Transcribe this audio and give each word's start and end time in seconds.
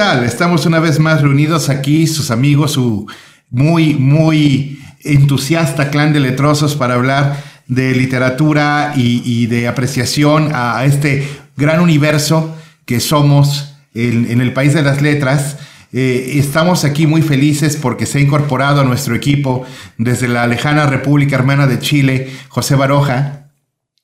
Estamos 0.00 0.64
una 0.64 0.78
vez 0.78 0.98
más 0.98 1.20
reunidos 1.20 1.68
aquí, 1.68 2.06
sus 2.06 2.30
amigos, 2.30 2.72
su 2.72 3.06
muy, 3.50 3.92
muy 3.92 4.80
entusiasta 5.04 5.90
clan 5.90 6.14
de 6.14 6.20
letrosos 6.20 6.74
para 6.74 6.94
hablar 6.94 7.44
de 7.66 7.94
literatura 7.94 8.94
y, 8.96 9.44
de 9.44 9.68
apreciación 9.68 10.52
a 10.54 10.86
este 10.86 11.28
gran 11.54 11.80
universo 11.80 12.56
que 12.86 12.98
somos 12.98 13.74
en, 13.92 14.40
el 14.40 14.54
país 14.54 14.72
de 14.72 14.80
las 14.80 15.02
letras. 15.02 15.58
Eh, 15.92 16.32
estamos 16.36 16.86
aquí 16.86 17.06
muy 17.06 17.20
felices 17.20 17.76
porque 17.76 18.06
se 18.06 18.18
ha 18.18 18.20
incorporado 18.22 18.80
a 18.80 18.84
nuestro 18.84 19.14
equipo 19.14 19.66
desde 19.98 20.28
la 20.28 20.46
lejana 20.46 20.86
República 20.86 21.36
Hermana 21.36 21.66
de 21.66 21.78
Chile, 21.78 22.30
José 22.48 22.74
Baroja. 22.74 23.39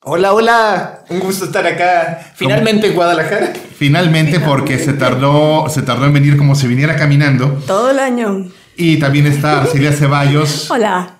Hola, 0.09 0.31
hola, 0.31 1.03
un 1.09 1.19
gusto 1.19 1.43
estar 1.43 1.67
acá, 1.67 2.31
finalmente 2.33 2.87
en 2.87 2.95
Guadalajara. 2.95 3.51
Finalmente, 3.77 4.39
porque 4.39 4.79
se 4.79 4.93
tardó, 4.93 5.67
se 5.67 5.81
tardó 5.81 6.05
en 6.05 6.13
venir 6.13 6.37
como 6.37 6.55
si 6.55 6.65
viniera 6.65 6.95
caminando. 6.95 7.61
Todo 7.67 7.91
el 7.91 7.99
año. 7.99 8.47
Y 8.77 8.99
también 8.99 9.27
está 9.27 9.63
Arcelia 9.63 9.91
Ceballos. 9.91 10.71
Hola. 10.71 11.17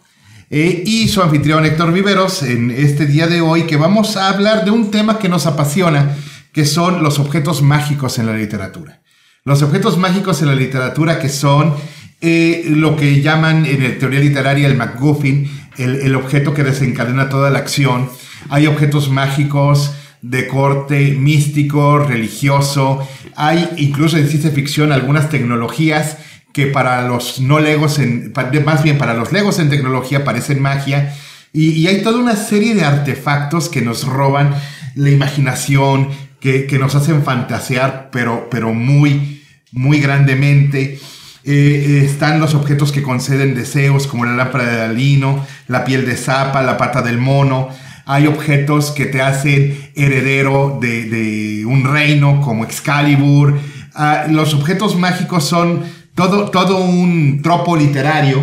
Eh, 0.49 0.83
y 0.85 1.09
su 1.09 1.21
anfitrión 1.21 1.65
Héctor 1.65 1.91
Viveros 1.91 2.43
en 2.43 2.71
este 2.71 3.05
día 3.05 3.27
de 3.27 3.41
hoy 3.41 3.63
que 3.63 3.75
vamos 3.75 4.15
a 4.15 4.29
hablar 4.29 4.63
de 4.63 4.71
un 4.71 4.89
tema 4.89 5.19
que 5.19 5.27
nos 5.27 5.47
apasiona, 5.47 6.15
que 6.53 6.63
son 6.63 7.03
los 7.03 7.19
objetos 7.19 7.61
mágicos 7.61 8.19
en 8.19 8.27
la 8.27 8.37
literatura. 8.37 9.01
Los 9.43 9.63
objetos 9.63 9.97
mágicos 9.97 10.41
en 10.41 10.47
la 10.47 10.55
literatura 10.55 11.19
que 11.19 11.27
son 11.27 11.75
eh, 12.21 12.63
lo 12.69 12.95
que 12.95 13.21
llaman 13.21 13.65
en 13.65 13.83
la 13.83 13.99
teoría 13.99 14.21
literaria 14.21 14.65
el 14.65 14.77
MacGuffin, 14.77 15.67
el, 15.77 15.95
el 15.97 16.15
objeto 16.15 16.53
que 16.53 16.63
desencadena 16.63 17.27
toda 17.27 17.49
la 17.49 17.59
acción 17.59 18.09
hay 18.49 18.67
objetos 18.67 19.09
mágicos 19.09 19.93
de 20.21 20.47
corte 20.47 21.11
místico, 21.11 21.99
religioso, 21.99 23.07
hay 23.35 23.69
incluso 23.77 24.17
en 24.17 24.27
ciencia 24.27 24.51
ficción 24.51 24.91
algunas 24.91 25.29
tecnologías 25.29 26.17
que 26.53 26.67
para 26.67 27.07
los 27.07 27.39
no 27.39 27.59
legos, 27.59 27.99
en, 27.99 28.33
más 28.65 28.83
bien 28.83 28.97
para 28.97 29.13
los 29.13 29.31
legos 29.31 29.59
en 29.59 29.69
tecnología 29.69 30.23
parecen 30.23 30.61
magia, 30.61 31.15
y, 31.53 31.87
hay 31.87 32.03
toda 32.03 32.19
una 32.19 32.35
serie 32.35 32.75
de 32.75 32.83
artefactos 32.83 33.69
que 33.69 33.81
nos 33.81 34.05
roban 34.05 34.53
la 34.95 35.09
imaginación, 35.09 36.09
que, 36.39 36.67
nos 36.79 36.93
hacen 36.95 37.23
fantasear, 37.23 38.09
pero, 38.11 38.47
pero 38.51 38.73
muy, 38.73 39.43
muy 39.71 39.99
grandemente. 39.99 40.99
Eh, 41.43 41.49
eh, 41.53 42.01
están 42.05 42.39
los 42.39 42.53
objetos 42.53 42.91
que 42.91 43.01
conceden 43.01 43.55
deseos, 43.55 44.05
como 44.05 44.25
la 44.25 44.33
lámpara 44.35 44.65
de 44.65 44.77
Dalino, 44.77 45.45
la 45.67 45.83
piel 45.83 46.05
de 46.05 46.15
zapa, 46.15 46.61
la 46.61 46.77
pata 46.77 47.01
del 47.01 47.17
mono 47.17 47.69
hay 48.07 48.25
objetos 48.25 48.91
que 48.91 49.05
te 49.05 49.21
hacen 49.21 49.91
heredero 49.93 50.79
de, 50.81 51.65
un 51.67 51.83
reino 51.83 52.39
como 52.39 52.63
Excalibur. 52.63 53.59
Ah, 53.93 54.27
los 54.29 54.53
objetos 54.53 54.95
mágicos 54.95 55.43
son 55.43 55.83
todo, 56.15 56.49
todo 56.49 56.77
un 56.77 57.41
tropo 57.41 57.75
literario 57.75 58.41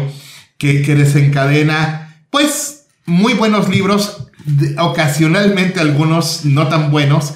que, 0.58 0.82
desencadena, 0.94 2.26
pues, 2.28 2.86
muy 3.06 3.32
buenos 3.32 3.70
libros, 3.70 4.28
ocasionalmente 4.78 5.80
algunos 5.80 6.44
no 6.44 6.68
tan 6.68 6.90
buenos, 6.90 7.32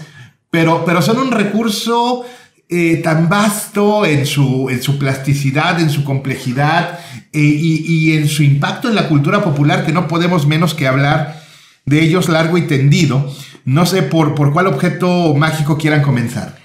pero, 0.51 0.85
pero 0.85 1.01
son 1.01 1.19
un 1.19 1.31
recurso 1.31 2.27
eh, 2.69 3.01
tan 3.03 3.31
vasto 3.31 4.05
en 4.05 4.27
su, 4.27 4.69
en 4.69 4.83
su 4.83 4.99
plasticidad, 4.99 5.81
en 5.81 5.89
su 5.89 6.05
complejidad 6.05 7.01
eh, 7.33 7.41
y, 7.41 7.85
y, 7.87 8.19
en 8.19 8.29
su 8.29 8.43
impacto 8.43 8.89
en 8.89 8.95
la 8.95 9.09
cultura 9.09 9.43
popular 9.43 9.87
que 9.87 9.93
no 9.93 10.09
podemos 10.09 10.47
menos 10.47 10.75
que 10.75 10.87
hablar 10.87 11.48
de 11.89 12.03
ellos 12.03 12.29
largo 12.29 12.59
y 12.59 12.67
tendido. 12.67 13.33
No 13.65 13.87
sé 13.87 14.03
por, 14.03 14.35
por 14.35 14.53
cuál 14.53 14.67
objeto 14.67 15.35
mágico 15.35 15.77
quieran 15.77 16.03
comenzar. 16.03 16.59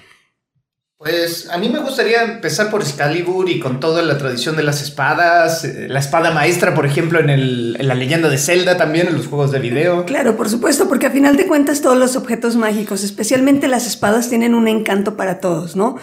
Pues 1.04 1.50
a 1.50 1.58
mí 1.58 1.68
me 1.68 1.80
gustaría 1.80 2.22
empezar 2.22 2.70
por 2.70 2.80
Excalibur 2.80 3.50
y 3.50 3.60
con 3.60 3.78
toda 3.78 4.00
la 4.00 4.16
tradición 4.16 4.56
de 4.56 4.62
las 4.62 4.80
espadas, 4.80 5.62
eh, 5.62 5.86
la 5.86 5.98
espada 5.98 6.30
maestra, 6.30 6.72
por 6.72 6.86
ejemplo, 6.86 7.20
en, 7.20 7.74
la 7.86 7.94
leyenda 7.94 8.30
de 8.30 8.38
Zelda 8.38 8.78
también, 8.78 9.08
en 9.08 9.14
los 9.14 9.26
juegos 9.26 9.52
de 9.52 9.58
video. 9.58 10.06
Claro, 10.06 10.34
por 10.34 10.48
supuesto, 10.48 10.88
porque 10.88 11.04
a 11.04 11.10
final 11.10 11.36
de 11.36 11.46
cuentas 11.46 11.82
todos 11.82 11.98
los 11.98 12.16
objetos 12.16 12.56
mágicos, 12.56 13.04
especialmente 13.04 13.68
las 13.68 13.86
espadas, 13.86 14.30
tienen 14.30 14.54
un 14.54 14.66
encanto 14.66 15.14
para 15.14 15.40
todos, 15.40 15.76
¿no? 15.76 15.98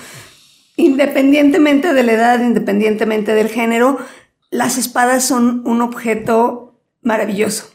Independientemente 0.76 1.96
de 1.96 2.04
la 2.04 2.12
edad, 2.12 2.40
independientemente 2.40 3.34
del 3.34 3.50
género, 3.50 3.98
las 4.52 4.78
espadas 4.78 5.24
son 5.24 5.64
un 5.66 5.82
objeto 5.82 6.80
maravilloso. 7.02 7.71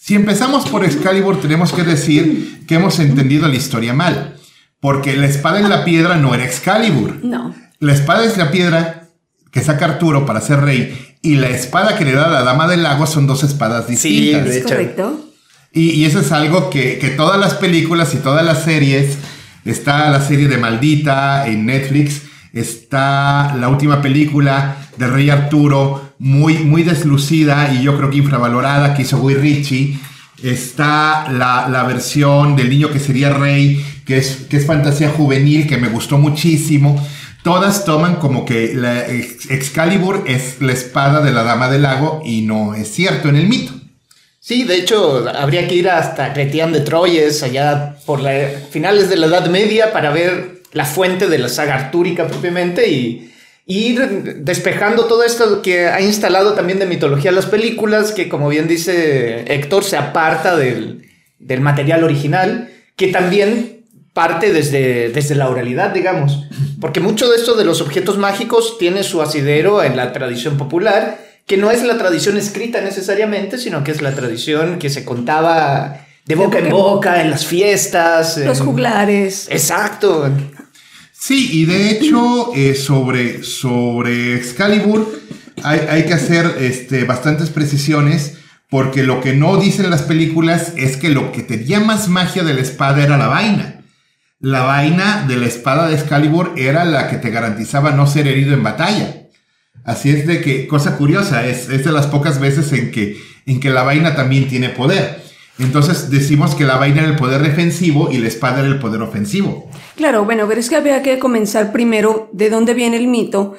Si 0.00 0.14
empezamos 0.14 0.68
por 0.68 0.84
Excalibur, 0.84 1.40
tenemos 1.40 1.72
que 1.72 1.82
decir 1.82 2.64
que 2.68 2.76
hemos 2.76 3.00
entendido 3.00 3.48
la 3.48 3.56
historia 3.56 3.92
mal. 3.92 4.36
Porque 4.80 5.16
la 5.16 5.26
espada 5.26 5.58
en 5.58 5.68
la 5.68 5.84
piedra 5.84 6.14
no 6.14 6.34
era 6.34 6.44
Excalibur. 6.44 7.18
No. 7.24 7.52
La 7.80 7.92
espada 7.92 8.24
es 8.24 8.38
la 8.38 8.52
piedra 8.52 9.08
que 9.50 9.60
saca 9.60 9.86
Arturo 9.86 10.24
para 10.24 10.40
ser 10.40 10.60
rey. 10.60 11.16
Y 11.20 11.34
la 11.34 11.48
espada 11.48 11.98
que 11.98 12.04
le 12.04 12.12
da 12.12 12.28
la 12.28 12.44
dama 12.44 12.68
del 12.68 12.84
lago 12.84 13.08
son 13.08 13.26
dos 13.26 13.42
espadas 13.42 13.88
distintas. 13.88 14.44
Sí, 14.44 14.50
de 14.50 14.58
hecho. 14.58 14.68
correcto. 14.68 15.20
Y, 15.72 16.04
eso 16.04 16.20
es 16.20 16.30
algo 16.30 16.70
que, 16.70 16.98
que 16.98 17.10
todas 17.10 17.38
las 17.38 17.54
películas 17.54 18.14
y 18.14 18.18
todas 18.18 18.44
las 18.44 18.62
series, 18.62 19.18
está 19.64 20.10
la 20.10 20.20
serie 20.20 20.48
de 20.48 20.58
Maldita 20.58 21.46
en 21.48 21.66
Netflix, 21.66 22.22
está 22.52 23.54
la 23.56 23.68
última 23.68 24.00
película 24.02 24.76
de 24.96 25.06
Rey 25.06 25.30
Arturo, 25.30 26.14
muy, 26.18 26.58
muy 26.58 26.82
deslucida 26.82 27.72
y 27.72 27.82
yo 27.82 27.96
creo 27.96 28.10
que 28.10 28.18
infravalorada, 28.18 28.94
que 28.94 29.02
hizo 29.02 29.18
Guy 29.18 29.34
Ritchie. 29.34 29.98
Está 30.42 31.30
la, 31.30 31.84
versión 31.84 32.54
del 32.54 32.70
niño 32.70 32.90
que 32.92 33.00
sería 33.00 33.30
rey, 33.30 33.84
que 34.06 34.18
es, 34.18 34.46
que 34.48 34.56
es 34.56 34.66
fantasía 34.66 35.10
juvenil, 35.10 35.66
que 35.66 35.78
me 35.78 35.88
gustó 35.88 36.16
muchísimo. 36.18 37.04
Todas 37.42 37.84
toman 37.84 38.16
como 38.16 38.44
que 38.44 38.74
la 38.74 39.06
Excalibur 39.06 40.24
es 40.26 40.60
la 40.60 40.72
espada 40.72 41.22
de 41.22 41.32
la 41.32 41.42
Dama 41.42 41.68
del 41.68 41.82
Lago 41.82 42.22
y 42.24 42.42
no 42.42 42.74
es 42.74 42.92
cierto 42.92 43.28
en 43.28 43.36
el 43.36 43.48
mito. 43.48 43.72
Sí, 44.40 44.64
de 44.64 44.76
hecho, 44.76 45.28
habría 45.28 45.66
que 45.68 45.74
ir 45.74 45.88
hasta 45.90 46.32
Cretián 46.32 46.72
de 46.72 46.80
Troyes, 46.80 47.42
allá 47.42 47.96
por 48.06 48.20
la, 48.20 48.32
finales 48.70 49.10
de 49.10 49.16
la 49.16 49.26
Edad 49.26 49.46
Media, 49.48 49.92
para 49.92 50.10
ver 50.10 50.57
la 50.72 50.84
fuente 50.84 51.28
de 51.28 51.38
la 51.38 51.48
saga 51.48 51.74
artúrica 51.74 52.26
propiamente 52.26 52.88
y, 52.88 53.24
ir 53.70 54.36
despejando 54.44 55.04
todo 55.04 55.22
esto 55.24 55.60
que 55.60 55.88
ha 55.88 56.00
instalado 56.00 56.54
también 56.54 56.78
de 56.78 56.86
mitología 56.86 57.32
las 57.32 57.44
películas, 57.44 58.12
que 58.12 58.26
como 58.30 58.48
bien 58.48 58.66
dice 58.66 59.44
Héctor, 59.46 59.84
se 59.84 59.98
aparta 59.98 60.56
del, 60.56 61.04
material 61.60 62.02
original, 62.02 62.70
que 62.96 63.08
también 63.08 63.84
parte 64.14 64.54
desde, 64.54 65.10
desde 65.10 65.34
la 65.34 65.50
oralidad, 65.50 65.90
digamos. 65.90 66.46
Porque 66.80 67.00
mucho 67.00 67.28
de 67.28 67.36
esto 67.36 67.56
de 67.56 67.66
los 67.66 67.82
objetos 67.82 68.16
mágicos 68.16 68.78
tiene 68.78 69.02
su 69.02 69.20
asidero 69.20 69.82
en 69.82 69.98
la 69.98 70.14
tradición 70.14 70.56
popular, 70.56 71.18
que 71.46 71.58
no 71.58 71.70
es 71.70 71.82
la 71.82 71.98
tradición 71.98 72.38
escrita 72.38 72.80
necesariamente, 72.80 73.58
sino 73.58 73.84
que 73.84 73.90
es 73.90 74.00
la 74.00 74.14
tradición 74.14 74.78
que 74.78 74.88
se 74.88 75.04
contaba 75.04 76.07
de 76.28 76.34
boca 76.34 76.58
en 76.58 76.68
boca, 76.68 77.22
en 77.22 77.30
las 77.30 77.46
fiestas. 77.46 78.36
Los 78.36 78.60
juglares. 78.60 79.48
Exacto. 79.50 80.30
Sí, 81.10 81.48
y 81.52 81.64
de 81.64 81.90
hecho, 81.90 82.52
eh, 82.54 82.74
sobre, 82.74 83.42
sobre 83.42 84.34
Excalibur 84.36 85.20
hay, 85.64 86.04
que 86.04 86.12
hacer 86.12 86.56
este, 86.60 87.04
bastantes 87.04 87.48
precisiones, 87.48 88.34
porque 88.68 89.04
lo 89.04 89.22
que 89.22 89.32
no 89.32 89.56
dicen 89.56 89.88
las 89.88 90.02
películas 90.02 90.74
es 90.76 90.98
que 90.98 91.08
lo 91.08 91.32
que 91.32 91.42
tenía 91.42 91.80
más 91.80 92.08
magia 92.08 92.44
de 92.44 92.52
la 92.52 92.60
espada 92.60 93.02
era 93.02 93.16
la 93.16 93.28
vaina. 93.28 93.80
La 94.38 94.64
vaina 94.64 95.24
de 95.26 95.36
la 95.38 95.46
espada 95.46 95.88
de 95.88 95.94
Excalibur 95.94 96.52
era 96.58 96.84
la 96.84 97.08
que 97.08 97.16
te 97.16 97.30
garantizaba 97.30 97.92
no 97.92 98.06
ser 98.06 98.28
herido 98.28 98.52
en 98.52 98.62
batalla. 98.62 99.28
Así 99.82 100.10
es 100.10 100.26
de 100.26 100.42
que, 100.42 100.66
cosa 100.66 100.98
curiosa, 100.98 101.46
es, 101.46 101.70
es 101.70 101.86
de 101.86 101.90
las 101.90 102.06
pocas 102.06 102.38
veces 102.38 102.70
en 102.74 102.90
que, 102.90 103.18
en 103.46 103.60
que 103.60 103.70
la 103.70 103.82
vaina 103.82 104.14
también 104.14 104.46
tiene 104.46 104.68
poder. 104.68 105.27
Entonces 105.58 106.10
decimos 106.10 106.54
que 106.54 106.64
la 106.64 106.76
vaina 106.76 107.00
era 107.02 107.10
el 107.10 107.16
poder 107.16 107.42
defensivo 107.42 108.10
y 108.10 108.18
la 108.18 108.28
espada 108.28 108.60
era 108.60 108.68
el 108.68 108.78
poder 108.78 109.02
ofensivo. 109.02 109.68
Claro, 109.96 110.24
bueno, 110.24 110.46
pero 110.46 110.60
es 110.60 110.68
que 110.68 110.76
había 110.76 111.02
que 111.02 111.18
comenzar 111.18 111.72
primero 111.72 112.28
de 112.32 112.50
dónde 112.50 112.74
viene 112.74 112.96
el 112.96 113.08
mito 113.08 113.56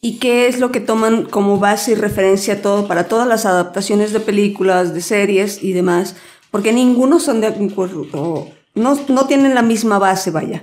y 0.00 0.18
qué 0.18 0.48
es 0.48 0.58
lo 0.58 0.72
que 0.72 0.80
toman 0.80 1.26
como 1.26 1.58
base 1.58 1.92
y 1.92 1.94
referencia 1.94 2.62
todo 2.62 2.88
para 2.88 3.04
todas 3.04 3.28
las 3.28 3.44
adaptaciones 3.44 4.12
de 4.12 4.20
películas, 4.20 4.94
de 4.94 5.02
series 5.02 5.62
y 5.62 5.72
demás, 5.72 6.16
porque 6.50 6.72
ninguno 6.72 7.20
son 7.20 7.40
de 7.40 7.48
acuerdo, 7.48 8.48
no, 8.74 8.98
no 9.08 9.26
tienen 9.26 9.54
la 9.54 9.62
misma 9.62 9.98
base, 9.98 10.30
vaya. 10.30 10.62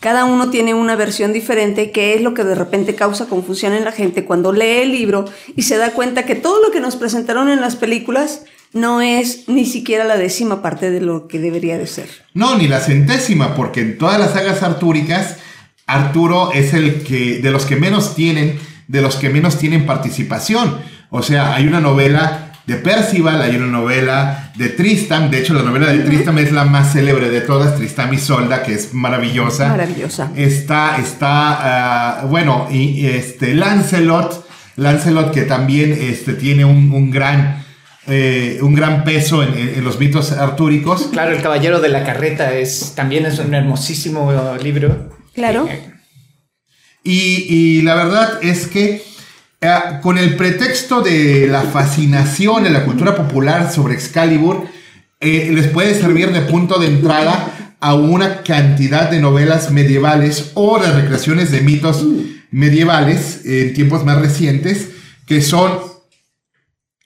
Cada 0.00 0.24
uno 0.24 0.48
tiene 0.48 0.74
una 0.74 0.94
versión 0.94 1.32
diferente, 1.32 1.90
que 1.90 2.14
es 2.14 2.22
lo 2.22 2.32
que 2.32 2.44
de 2.44 2.54
repente 2.54 2.94
causa 2.94 3.26
confusión 3.26 3.72
en 3.72 3.84
la 3.84 3.90
gente 3.90 4.24
cuando 4.24 4.52
lee 4.52 4.82
el 4.82 4.92
libro 4.92 5.24
y 5.56 5.62
se 5.62 5.76
da 5.76 5.90
cuenta 5.90 6.24
que 6.24 6.36
todo 6.36 6.62
lo 6.62 6.70
que 6.70 6.80
nos 6.80 6.94
presentaron 6.94 7.48
en 7.48 7.60
las 7.60 7.74
películas 7.74 8.44
no 8.72 9.00
es 9.00 9.48
ni 9.48 9.64
siquiera 9.64 10.04
la 10.04 10.16
décima 10.16 10.62
parte 10.62 10.90
de 10.90 11.00
lo 11.00 11.28
que 11.28 11.38
debería 11.38 11.78
de 11.78 11.86
ser. 11.86 12.08
No, 12.34 12.56
ni 12.56 12.68
la 12.68 12.80
centésima, 12.80 13.54
porque 13.54 13.80
en 13.80 13.98
todas 13.98 14.18
las 14.18 14.32
sagas 14.32 14.62
artúricas, 14.62 15.36
Arturo 15.86 16.52
es 16.52 16.74
el 16.74 17.02
que, 17.02 17.40
de 17.40 17.50
los 17.50 17.64
que 17.64 17.76
menos 17.76 18.14
tienen, 18.14 18.58
de 18.88 19.00
los 19.00 19.16
que 19.16 19.30
menos 19.30 19.58
tienen 19.58 19.86
participación. 19.86 20.78
O 21.10 21.22
sea, 21.22 21.54
hay 21.54 21.66
una 21.66 21.80
novela 21.80 22.52
de 22.68 22.76
Percival, 22.76 23.40
hay 23.40 23.56
una 23.56 23.68
novela 23.68 24.52
de 24.54 24.68
Tristan, 24.68 25.30
de 25.30 25.38
hecho 25.38 25.54
la 25.54 25.62
novela 25.62 25.90
de 25.90 26.00
Tristan 26.00 26.36
es 26.36 26.52
la 26.52 26.66
más 26.66 26.92
célebre 26.92 27.30
de 27.30 27.40
todas, 27.40 27.76
Tristan 27.76 28.12
y 28.12 28.18
Solda, 28.18 28.62
que 28.62 28.74
es 28.74 28.92
maravillosa. 28.92 29.68
Maravillosa. 29.68 30.30
Está, 30.36 30.98
está, 30.98 32.18
ah, 32.20 32.26
bueno, 32.26 32.68
y 32.70 33.06
este, 33.06 33.54
Lancelot, 33.54 34.46
Lancelot 34.76 35.32
que 35.32 35.42
también 35.42 35.96
este, 35.98 36.34
tiene 36.34 36.66
un, 36.66 37.10
gran... 37.10 37.64
Eh, 38.08 38.58
un 38.62 38.74
gran 38.74 39.04
peso 39.04 39.42
en, 39.42 39.84
los 39.84 40.00
mitos 40.00 40.32
artúricos. 40.32 41.08
Claro, 41.12 41.32
El 41.36 41.42
Caballero 41.42 41.80
de 41.80 41.90
la 41.90 42.04
Carreta 42.04 42.54
es, 42.54 42.94
también 42.94 43.26
es 43.26 43.38
un 43.38 43.54
hermosísimo 43.54 44.32
libro. 44.62 45.10
Claro. 45.34 45.68
Eh, 45.68 45.92
y, 47.04 47.46
y, 47.48 47.82
la 47.82 47.94
verdad 47.94 48.38
es 48.42 48.66
que 48.66 49.02
eh, 49.60 49.78
con 50.02 50.18
el 50.18 50.36
pretexto 50.36 51.00
de 51.00 51.48
la 51.48 51.62
fascinación 51.62 52.66
en 52.66 52.72
la 52.72 52.84
cultura 52.84 53.16
popular 53.16 53.72
sobre 53.72 53.94
Excalibur, 53.94 54.66
eh, 55.18 55.50
les 55.52 55.66
puede 55.66 55.94
servir 55.94 56.32
de 56.32 56.42
punto 56.42 56.78
de 56.78 56.86
entrada 56.86 57.76
a 57.80 57.94
una 57.94 58.42
cantidad 58.42 59.10
de 59.10 59.20
novelas 59.20 59.72
medievales 59.72 60.52
o 60.54 60.78
de 60.78 60.92
recreaciones 60.92 61.50
de 61.50 61.60
mitos 61.60 62.04
medievales 62.52 63.42
en 63.44 63.74
tiempos 63.74 64.04
más 64.04 64.20
recientes 64.20 64.90
que 65.26 65.42
son 65.42 65.80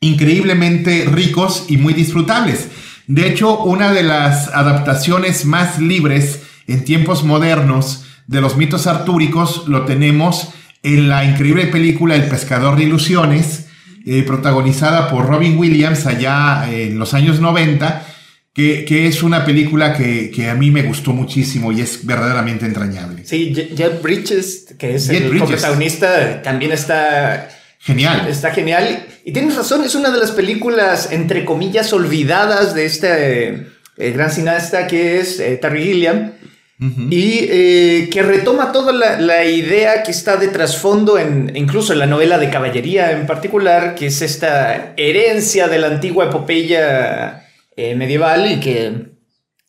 increíblemente 0.02 1.06
ricos 1.06 1.64
y 1.68 1.78
muy 1.78 1.94
disfrutables. 1.94 2.68
De 3.06 3.26
hecho, 3.26 3.62
una 3.62 3.92
de 3.92 4.02
las 4.02 4.48
adaptaciones 4.48 5.46
más 5.46 5.78
libres 5.78 6.40
en 6.66 6.84
tiempos 6.84 7.24
modernos 7.24 8.04
de 8.26 8.40
los 8.40 8.56
mitos 8.56 8.86
artúricos 8.86 9.66
lo 9.68 9.84
tenemos 9.84 10.50
en 10.82 11.08
la 11.08 11.24
increíble 11.24 11.66
película 11.66 12.16
El 12.16 12.24
pescador 12.24 12.76
de 12.76 12.84
ilusiones, 12.84 13.66
eh, 14.04 14.22
protagonizada 14.24 15.08
por 15.08 15.26
Robin 15.26 15.56
Williams 15.56 16.06
allá 16.06 16.68
en 16.70 16.98
los 16.98 17.14
años 17.14 17.40
90, 17.40 18.06
que, 18.52 19.06
es 19.06 19.22
una 19.22 19.44
película 19.44 19.96
que, 19.96 20.50
a 20.50 20.54
mí 20.54 20.70
me 20.70 20.82
gustó 20.82 21.12
muchísimo 21.12 21.70
y 21.72 21.80
es 21.80 22.04
verdaderamente 22.04 22.66
entrañable. 22.66 23.24
Sí, 23.24 23.52
Jet 23.52 24.02
Bridges, 24.02 24.74
que 24.78 24.96
es 24.96 25.08
el 25.08 25.28
protagonista, 25.38 26.42
también 26.42 26.72
está... 26.72 27.48
Genial. 27.78 28.28
Está 28.28 28.52
genial. 28.52 29.06
Y 29.24 29.32
tienes 29.32 29.56
razón, 29.56 29.84
es 29.84 29.94
una 29.94 30.10
de 30.10 30.18
las 30.18 30.32
películas, 30.32 31.12
entre 31.12 31.44
comillas, 31.44 31.92
olvidadas 31.92 32.74
de 32.74 32.86
este 32.86 33.52
eh, 33.96 34.10
gran 34.12 34.30
cineasta 34.30 34.86
que 34.86 35.20
es 35.20 35.38
eh, 35.38 35.58
Terry 35.58 35.84
Gilliam 35.84 36.32
y 37.10 37.46
eh, 37.48 38.08
que 38.10 38.22
retoma 38.22 38.72
toda 38.72 38.92
la, 38.92 39.44
idea 39.44 40.02
que 40.02 40.10
está 40.10 40.36
de 40.36 40.48
trasfondo, 40.48 41.16
en, 41.16 41.52
incluso 41.54 41.92
en 41.92 42.00
la 42.00 42.06
novela 42.06 42.38
de 42.38 42.50
caballería 42.50 43.12
en 43.12 43.26
particular, 43.26 43.94
que 43.94 44.06
es 44.06 44.20
esta 44.20 44.92
herencia 44.96 45.68
de 45.68 45.78
la 45.78 45.86
antigua 45.86 46.24
epopeya 46.24 47.46
eh, 47.76 47.94
medieval 47.94 48.50
y 48.50 48.58
que 48.58 49.12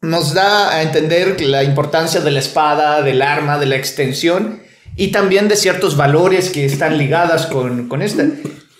nos 0.01 0.33
da 0.33 0.75
a 0.75 0.81
entender 0.81 1.39
la 1.41 1.63
importancia 1.63 2.19
de 2.19 2.31
la 2.31 2.39
espada, 2.39 3.03
del 3.03 3.21
arma, 3.21 3.59
de 3.59 3.67
la 3.67 3.75
extensión 3.75 4.61
y 4.95 5.09
también 5.09 5.47
de 5.47 5.55
ciertos 5.55 5.95
valores 5.95 6.49
que 6.49 6.65
están 6.65 6.97
ligadas 6.97 7.45
con, 7.45 7.87
con 7.89 8.01
esta. 8.01 8.25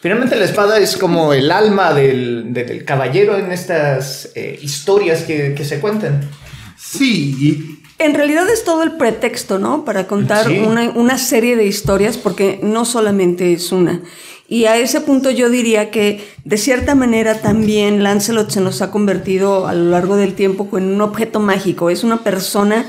Finalmente 0.03 0.35
la 0.35 0.45
espada 0.45 0.77
es 0.79 0.97
como 0.97 1.33
el 1.33 1.49
alma 1.49 1.93
del, 1.93 2.83
caballero 2.85 3.37
en 3.37 3.51
estas 3.51 4.29
eh, 4.35 4.59
historias 4.61 5.23
que, 5.23 5.55
que 5.55 5.65
se 5.65 5.79
cuentan. 5.79 6.29
Sí, 6.77 7.35
y 7.39 7.83
en 7.99 8.13
realidad 8.13 8.49
es 8.49 8.65
todo 8.65 8.83
el 8.83 8.97
pretexto, 8.97 9.59
¿no? 9.59 9.85
Para 9.85 10.07
contar 10.07 10.49
una, 10.49 11.17
serie 11.17 11.55
de 11.55 11.65
historias, 11.65 12.17
porque 12.17 12.59
no 12.61 12.83
solamente 12.83 13.53
es 13.53 13.71
una. 13.71 14.01
Y 14.49 14.65
a 14.65 14.75
ese 14.75 14.99
punto 14.99 15.31
yo 15.31 15.49
diría 15.49 15.89
que 15.89 16.27
de 16.43 16.57
cierta 16.57 16.95
manera 16.95 17.39
también 17.41 18.03
Lancelot 18.03 18.49
se 18.49 18.59
nos 18.59 18.81
ha 18.81 18.91
convertido 18.91 19.67
a 19.67 19.73
lo 19.73 19.89
largo 19.91 20.17
del 20.17 20.33
tiempo 20.33 20.67
en 20.77 20.83
un 20.83 20.99
objeto 20.99 21.39
mágico. 21.39 21.89
Es 21.89 22.03
una 22.03 22.25
persona 22.25 22.85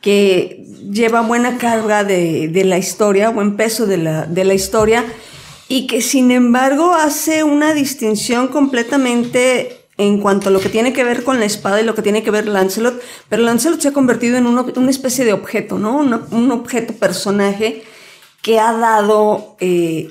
que 0.00 0.64
lleva 0.92 1.22
buena 1.22 1.58
carga 1.58 2.04
de, 2.04 2.62
la 2.64 2.78
historia, 2.78 3.30
buen 3.30 3.56
peso 3.56 3.86
de 3.86 3.96
la, 3.96 4.26
de 4.26 4.44
la 4.44 4.54
historia, 4.54 5.04
y 5.72 5.86
que 5.86 6.02
sin 6.02 6.30
embargo 6.30 6.92
hace 6.92 7.44
una 7.44 7.72
distinción 7.72 8.48
completamente 8.48 9.86
en 9.96 10.20
cuanto 10.20 10.50
a 10.50 10.52
lo 10.52 10.60
que 10.60 10.68
tiene 10.68 10.92
que 10.92 11.02
ver 11.02 11.24
con 11.24 11.40
la 11.40 11.46
espada 11.46 11.80
y 11.80 11.84
lo 11.86 11.94
que 11.94 12.02
tiene 12.02 12.22
que 12.22 12.30
ver 12.30 12.46
Lancelot, 12.46 13.00
pero 13.30 13.42
Lancelot 13.42 13.80
se 13.80 13.88
ha 13.88 13.92
convertido 13.94 14.36
en 14.36 14.46
una 14.46 14.90
especie 14.90 15.24
de 15.24 15.32
objeto, 15.32 15.78
¿no? 15.78 15.96
un 15.96 16.50
objeto 16.50 16.92
personaje 16.92 17.84
que 18.42 18.60
ha 18.60 18.74
dado 18.74 19.56
eh, 19.60 20.10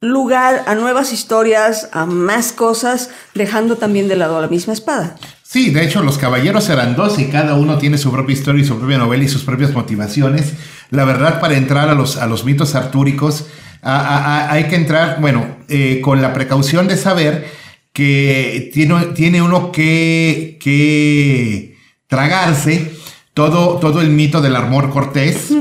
lugar 0.00 0.64
a 0.66 0.74
nuevas 0.74 1.12
historias, 1.12 1.88
a 1.92 2.04
más 2.04 2.50
cosas, 2.50 3.10
dejando 3.36 3.76
también 3.76 4.08
de 4.08 4.16
lado 4.16 4.40
la 4.40 4.48
misma 4.48 4.72
espada. 4.72 5.16
Sí, 5.44 5.70
de 5.70 5.84
hecho 5.84 6.02
los 6.02 6.18
caballeros 6.18 6.68
eran 6.70 6.96
dos 6.96 7.20
y 7.20 7.26
cada 7.26 7.54
uno 7.54 7.78
tiene 7.78 7.98
su 7.98 8.10
propia 8.10 8.32
historia 8.32 8.66
su 8.66 8.76
propia 8.76 8.98
novela 8.98 9.22
y 9.22 9.28
sus 9.28 9.44
propias 9.44 9.72
motivaciones. 9.74 10.54
La 10.90 11.04
verdad, 11.04 11.38
para 11.38 11.56
entrar 11.56 11.88
a 11.88 11.94
los 11.94 12.44
mitos 12.44 12.74
artúricos, 12.74 13.46
hay 13.82 14.64
que 14.64 14.76
entrar, 14.76 15.20
bueno, 15.20 15.56
eh, 15.68 16.00
con 16.02 16.22
la 16.22 16.32
precaución 16.32 16.88
de 16.88 16.96
saber 16.96 17.46
que 17.92 18.70
tiene, 18.72 19.06
tiene 19.14 19.42
uno 19.42 19.72
que, 19.72 20.58
que 20.60 21.76
tragarse 22.06 22.92
todo, 23.34 23.78
todo 23.78 24.00
el 24.00 24.10
mito 24.10 24.40
del 24.40 24.56
amor 24.56 24.90
cortés, 24.90 25.52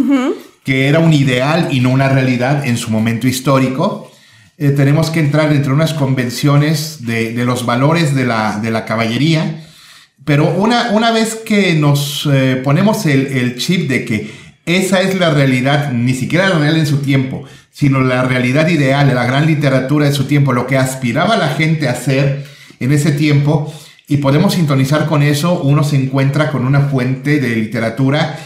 que 0.64 0.88
era 0.88 1.00
un 1.00 1.14
ideal 1.14 1.70
y 1.72 1.80
no 1.80 1.92
una 1.92 2.10
realidad 2.10 2.66
en 2.66 2.78
su 2.78 2.90
momento 2.90 3.28
histórico. 3.28 4.12
Eh, 4.58 4.70
tenemos 4.70 5.10
que 5.10 5.20
entrar 5.20 5.52
entre 5.52 5.74
unas 5.74 5.94
convenciones 5.94 7.06
de, 7.06 7.34
los 7.46 7.66
valores 7.66 8.16
de 8.16 8.26
la, 8.26 8.86
caballería, 8.88 9.66
pero 10.24 10.50
una, 10.56 10.92
una 10.92 11.12
vez 11.12 11.36
que 11.36 11.74
nos 11.74 12.28
eh, 12.32 12.62
ponemos 12.64 13.06
el, 13.06 13.28
el 13.28 13.58
chip 13.58 13.90
de 13.90 14.06
que 14.06 14.45
esa 14.66 15.02
es 15.02 15.16
la 15.20 15.30
realidad, 15.30 15.92
ni 15.92 16.14
siquiera 16.14 16.50
la 16.50 16.60
real 16.60 16.78
en 16.78 16.88
su 16.88 16.98
tiempo, 16.98 17.44
sino 17.72 18.02
la 18.02 18.24
realidad 18.24 18.68
ideal 18.68 19.08
de 19.08 19.14
la 19.14 19.26
gran 19.26 19.46
literatura 19.46 20.06
de 20.06 20.14
su 20.14 20.26
tiempo, 20.26 20.54
lo 20.54 20.66
que 20.66 20.78
aspiraba 20.78 21.38
la 21.38 21.50
gente 21.50 21.88
a 21.88 21.92
hacer 21.92 22.46
en 22.80 22.92
ese 22.92 23.12
tiempo, 23.12 23.74
y 24.08 24.18
podemos 24.18 24.54
sintonizar 24.54 25.08
con 25.08 25.24
eso, 25.24 25.62
uno 25.62 25.84
se 25.84 25.96
encuentra 25.96 26.52
con 26.52 26.66
una 26.66 26.82
fuente 26.82 27.40
de 27.40 27.56
literatura. 27.56 28.40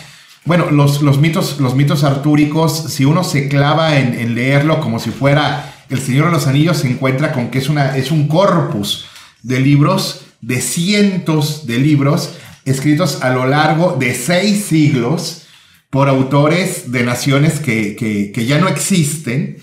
Bueno, 0.45 0.71
los, 0.71 1.01
los 1.01 1.19
mitos, 1.19 1.60
los 1.60 1.75
mitos 1.75 2.04
artúricos, 2.04 2.86
si 2.94 3.04
uno 3.04 3.24
se 3.24 3.50
clava 3.50 3.98
en, 3.98 4.36
leerlo 4.36 4.80
como 4.80 5.00
si 5.00 5.10
fuera 5.10 5.74
El 5.89 6.00
Señor 6.00 6.27
de 6.27 6.31
los 6.31 6.48
Anillos, 6.48 6.77
se 6.77 6.89
encuentra 6.89 7.33
con 7.33 7.50
que 7.50 7.60
es, 7.60 7.68
una, 7.68 7.98
es 7.98 8.10
un 8.10 8.27
corpus 8.27 9.06
de 9.44 9.60
libros, 9.60 10.22
de 10.42 10.62
cientos 10.62 11.68
de 11.68 11.77
libros, 11.77 12.31
escritos 12.63 13.22
a 13.22 13.30
lo 13.31 13.45
largo 13.45 13.98
de 14.00 14.13
seis 14.13 14.65
siglos, 14.65 15.44
por 15.89 16.08
autores 16.08 16.91
de 16.91 17.03
naciones 17.03 17.60
que, 17.60 18.31
ya 18.48 18.60
no 18.60 18.67
existen 18.67 19.58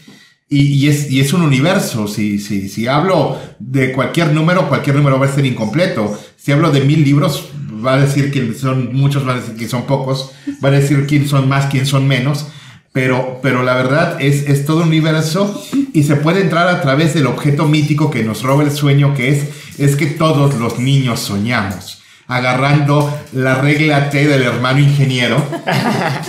y, 0.48 0.88
es, 0.88 1.08
es, 1.10 1.32
un 1.32 1.42
universo. 1.42 2.08
Si, 2.08 2.38
si, 2.38 2.68
si 2.68 2.86
hablo 2.86 3.38
de 3.58 3.92
cualquier 3.92 4.32
número, 4.32 4.68
cualquier 4.68 4.96
número 4.96 5.18
va 5.18 5.26
a 5.26 5.34
ser 5.34 5.46
incompleto. 5.46 6.18
Si 6.36 6.52
hablo 6.52 6.70
de 6.70 6.80
mil 6.80 7.04
libros, 7.04 7.50
va 7.84 7.94
a 7.94 8.00
decir 8.00 8.30
que 8.30 8.54
son 8.54 8.94
muchos, 8.94 9.26
va 9.26 9.34
a 9.34 9.40
decir 9.40 9.56
que 9.56 9.68
son 9.68 9.86
pocos, 9.86 10.32
va 10.64 10.68
a 10.68 10.72
decir 10.72 11.06
quién 11.06 11.28
son 11.28 11.48
más, 11.48 11.66
quién 11.66 11.86
son 11.86 12.06
menos. 12.06 12.46
Pero, 12.92 13.40
pero 13.42 13.62
la 13.62 13.74
verdad 13.74 14.20
es, 14.20 14.48
es 14.48 14.64
todo 14.64 14.78
un 14.78 14.88
universo 14.88 15.62
y 15.92 16.04
se 16.04 16.16
puede 16.16 16.40
entrar 16.40 16.66
a 16.68 16.80
través 16.80 17.12
del 17.12 17.26
objeto 17.26 17.68
mítico 17.68 18.10
que 18.10 18.24
nos 18.24 18.42
roba 18.42 18.62
el 18.62 18.70
sueño, 18.70 19.14
que 19.14 19.28
es, 19.28 19.44
es 19.78 19.96
que 19.96 20.06
todos 20.06 20.54
los 20.54 20.78
niños 20.78 21.20
soñamos 21.20 22.02
agarrando 22.28 23.20
la 23.32 23.54
regla 23.56 24.10
T 24.10 24.26
del 24.26 24.42
hermano 24.42 24.80
ingeniero, 24.80 25.42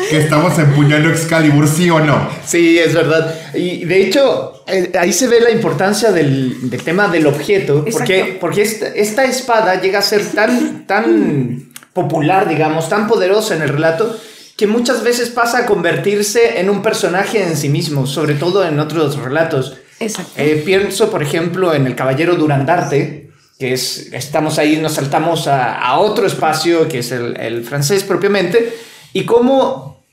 que 0.10 0.18
estamos 0.18 0.58
empuñando 0.60 1.10
Excalibur, 1.10 1.68
¿sí 1.68 1.90
o 1.90 2.00
no? 2.00 2.30
Sí, 2.46 2.78
es 2.78 2.94
verdad. 2.94 3.34
Y 3.56 3.86
de 3.86 4.04
hecho, 4.04 4.64
eh, 4.68 4.92
ahí 5.00 5.12
se 5.12 5.28
ve 5.28 5.42
la 5.42 5.50
importancia 5.50 6.12
del, 6.12 6.70
tema 6.86 7.08
del 7.08 7.26
objeto, 7.26 7.84
porque, 7.92 8.38
porque 8.40 8.62
esta, 8.62 9.24
espada 9.26 9.82
llega 9.82 10.00
a 10.00 10.04
ser 10.04 10.26
tan, 10.28 10.86
tan 10.86 11.72
popular, 11.94 12.48
digamos, 12.48 12.90
tan 12.90 13.08
poderosa 13.08 13.56
en 13.56 13.64
el 13.64 13.70
relato, 13.70 14.20
que 14.56 14.68
muchas 14.68 15.04
veces 15.04 15.30
pasa 15.30 15.60
a 15.60 15.66
convertirse 15.66 16.60
en 16.60 16.70
un 16.70 16.82
personaje 16.84 17.42
en 17.42 17.58
sí 17.58 17.70
mismo, 17.70 18.06
sobre 18.06 18.36
todo 18.36 18.66
en 18.68 18.80
otros 18.80 19.18
relatos. 19.18 19.78
Exacto. 20.00 20.34
Eh, 20.38 20.62
pienso, 20.64 21.10
por 21.10 21.24
ejemplo, 21.24 21.74
en 21.74 21.88
El 21.88 21.96
Caballero 21.96 22.36
Durandarte, 22.36 23.27
que 23.60 23.74
es, 23.74 24.14
estamos 24.14 24.60
ahí, 24.60 24.78
nos 24.78 24.94
saltamos 24.94 25.48
a, 25.48 25.98
otro 25.98 26.28
espacio, 26.28 26.88
que 26.88 27.00
es 27.00 27.12
el, 27.12 27.64
francés 27.64 28.04
propiamente, 28.04 28.74
y 29.14 29.26
cómo 29.26 30.04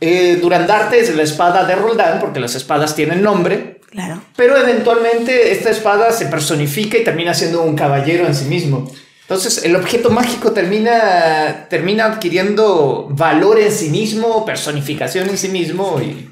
eh, 0.00 0.38
Durandarte 0.40 1.00
es 1.00 1.14
la 1.14 1.22
espada 1.22 1.64
de 1.64 1.74
Roldán, 1.74 2.20
porque 2.20 2.40
las 2.40 2.54
espadas 2.54 2.94
tienen 2.94 3.22
nombre, 3.22 3.80
claro. 3.90 4.22
pero 4.36 4.56
eventualmente 4.56 5.52
esta 5.52 5.70
espada 5.70 6.12
se 6.12 6.26
personifica 6.26 6.98
y 6.98 7.04
termina 7.04 7.32
siendo 7.32 7.62
un 7.62 7.74
caballero 7.74 8.26
en 8.26 8.34
sí 8.34 8.44
mismo. 8.44 8.90
Entonces 9.22 9.64
el 9.64 9.76
objeto 9.76 10.10
mágico 10.10 10.52
termina, 10.52 11.66
termina 11.70 12.04
adquiriendo 12.06 13.08
valor 13.10 13.58
en 13.60 13.72
sí 13.72 13.88
mismo, 13.88 14.44
personificación 14.44 15.30
en 15.30 15.38
sí 15.38 15.48
mismo 15.48 16.00
y... 16.02 16.28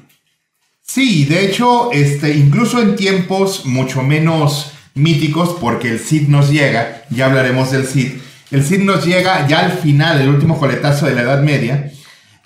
Sí, 0.83 1.25
de 1.25 1.45
hecho, 1.45 1.91
este, 1.93 2.31
incluso 2.31 2.81
en 2.81 2.97
tiempos 2.97 3.65
mucho 3.65 4.03
menos 4.03 4.73
míticos 4.93 5.57
porque 5.59 5.89
el 5.89 5.99
Cid 5.99 6.27
nos 6.27 6.49
llega, 6.49 7.03
ya 7.09 7.25
hablaremos 7.25 7.71
del 7.71 7.85
Cid. 7.85 8.13
El 8.51 8.63
Cid 8.63 8.79
nos 8.81 9.05
llega 9.05 9.47
ya 9.47 9.59
al 9.65 9.71
final, 9.73 10.21
el 10.21 10.29
último 10.29 10.59
coletazo 10.59 11.05
de 11.05 11.15
la 11.15 11.21
Edad 11.21 11.41
Media. 11.41 11.91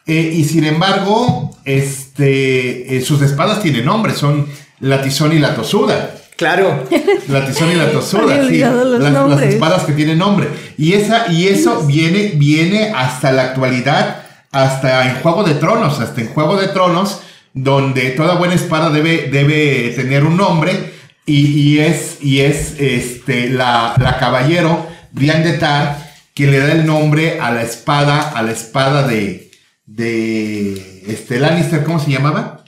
eh, 0.07 0.33
y 0.35 0.43
sin 0.43 0.65
embargo, 0.65 1.57
este, 1.65 2.95
eh, 2.95 3.01
sus 3.01 3.21
espadas 3.23 3.61
tienen 3.61 3.85
nombre, 3.85 4.13
son 4.13 4.47
la 4.79 5.01
tizón 5.01 5.33
y 5.33 5.39
la 5.39 5.55
tosuda. 5.55 6.11
Claro. 6.37 6.83
La 7.29 7.45
tizón 7.45 7.71
y 7.71 7.75
la 7.75 7.91
tosuda, 7.91 8.47
sí. 8.47 8.59
Las, 8.59 9.41
espadas 9.41 9.83
que 9.85 9.93
tienen 9.93 10.17
nombre. 10.19 10.49
Y, 10.77 10.93
esa, 10.93 11.31
y 11.31 11.47
eso 11.47 11.85
viene, 11.87 12.33
viene 12.35 12.91
hasta 12.93 13.31
la 13.31 13.43
actualidad, 13.43 14.23
hasta 14.51 15.09
en 15.09 15.15
Juego 15.21 15.43
de 15.43 15.55
Tronos, 15.55 15.99
hasta 16.01 16.21
en 16.21 16.27
Juego 16.27 16.57
de 16.57 16.67
Tronos, 16.67 17.21
donde 17.53 18.11
toda 18.11 18.35
buena 18.35 18.53
espada 18.53 18.89
debe, 18.89 19.29
debe 19.31 19.93
tener 19.95 20.23
un 20.25 20.35
nombre. 20.35 20.94
Y, 21.25 21.47
y 21.47 21.79
es, 21.79 22.17
y 22.21 22.41
es 22.41 22.75
este, 22.79 23.49
la, 23.49 23.95
la 23.97 24.17
caballero 24.19 24.87
Brienne 25.11 25.43
de 25.43 25.57
Tar 25.57 26.05
que 26.35 26.47
le 26.47 26.59
da 26.59 26.73
el 26.73 26.85
nombre 26.85 27.39
a 27.39 27.51
la 27.51 27.63
espada, 27.63 28.29
a 28.29 28.43
la 28.43 28.51
espada 28.51 29.07
de, 29.07 29.51
de 29.85 31.03
este, 31.07 31.39
Lannister, 31.39 31.83
¿cómo 31.85 31.99
se 31.99 32.11
llamaba? 32.11 32.65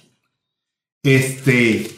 Este, 1.04 1.92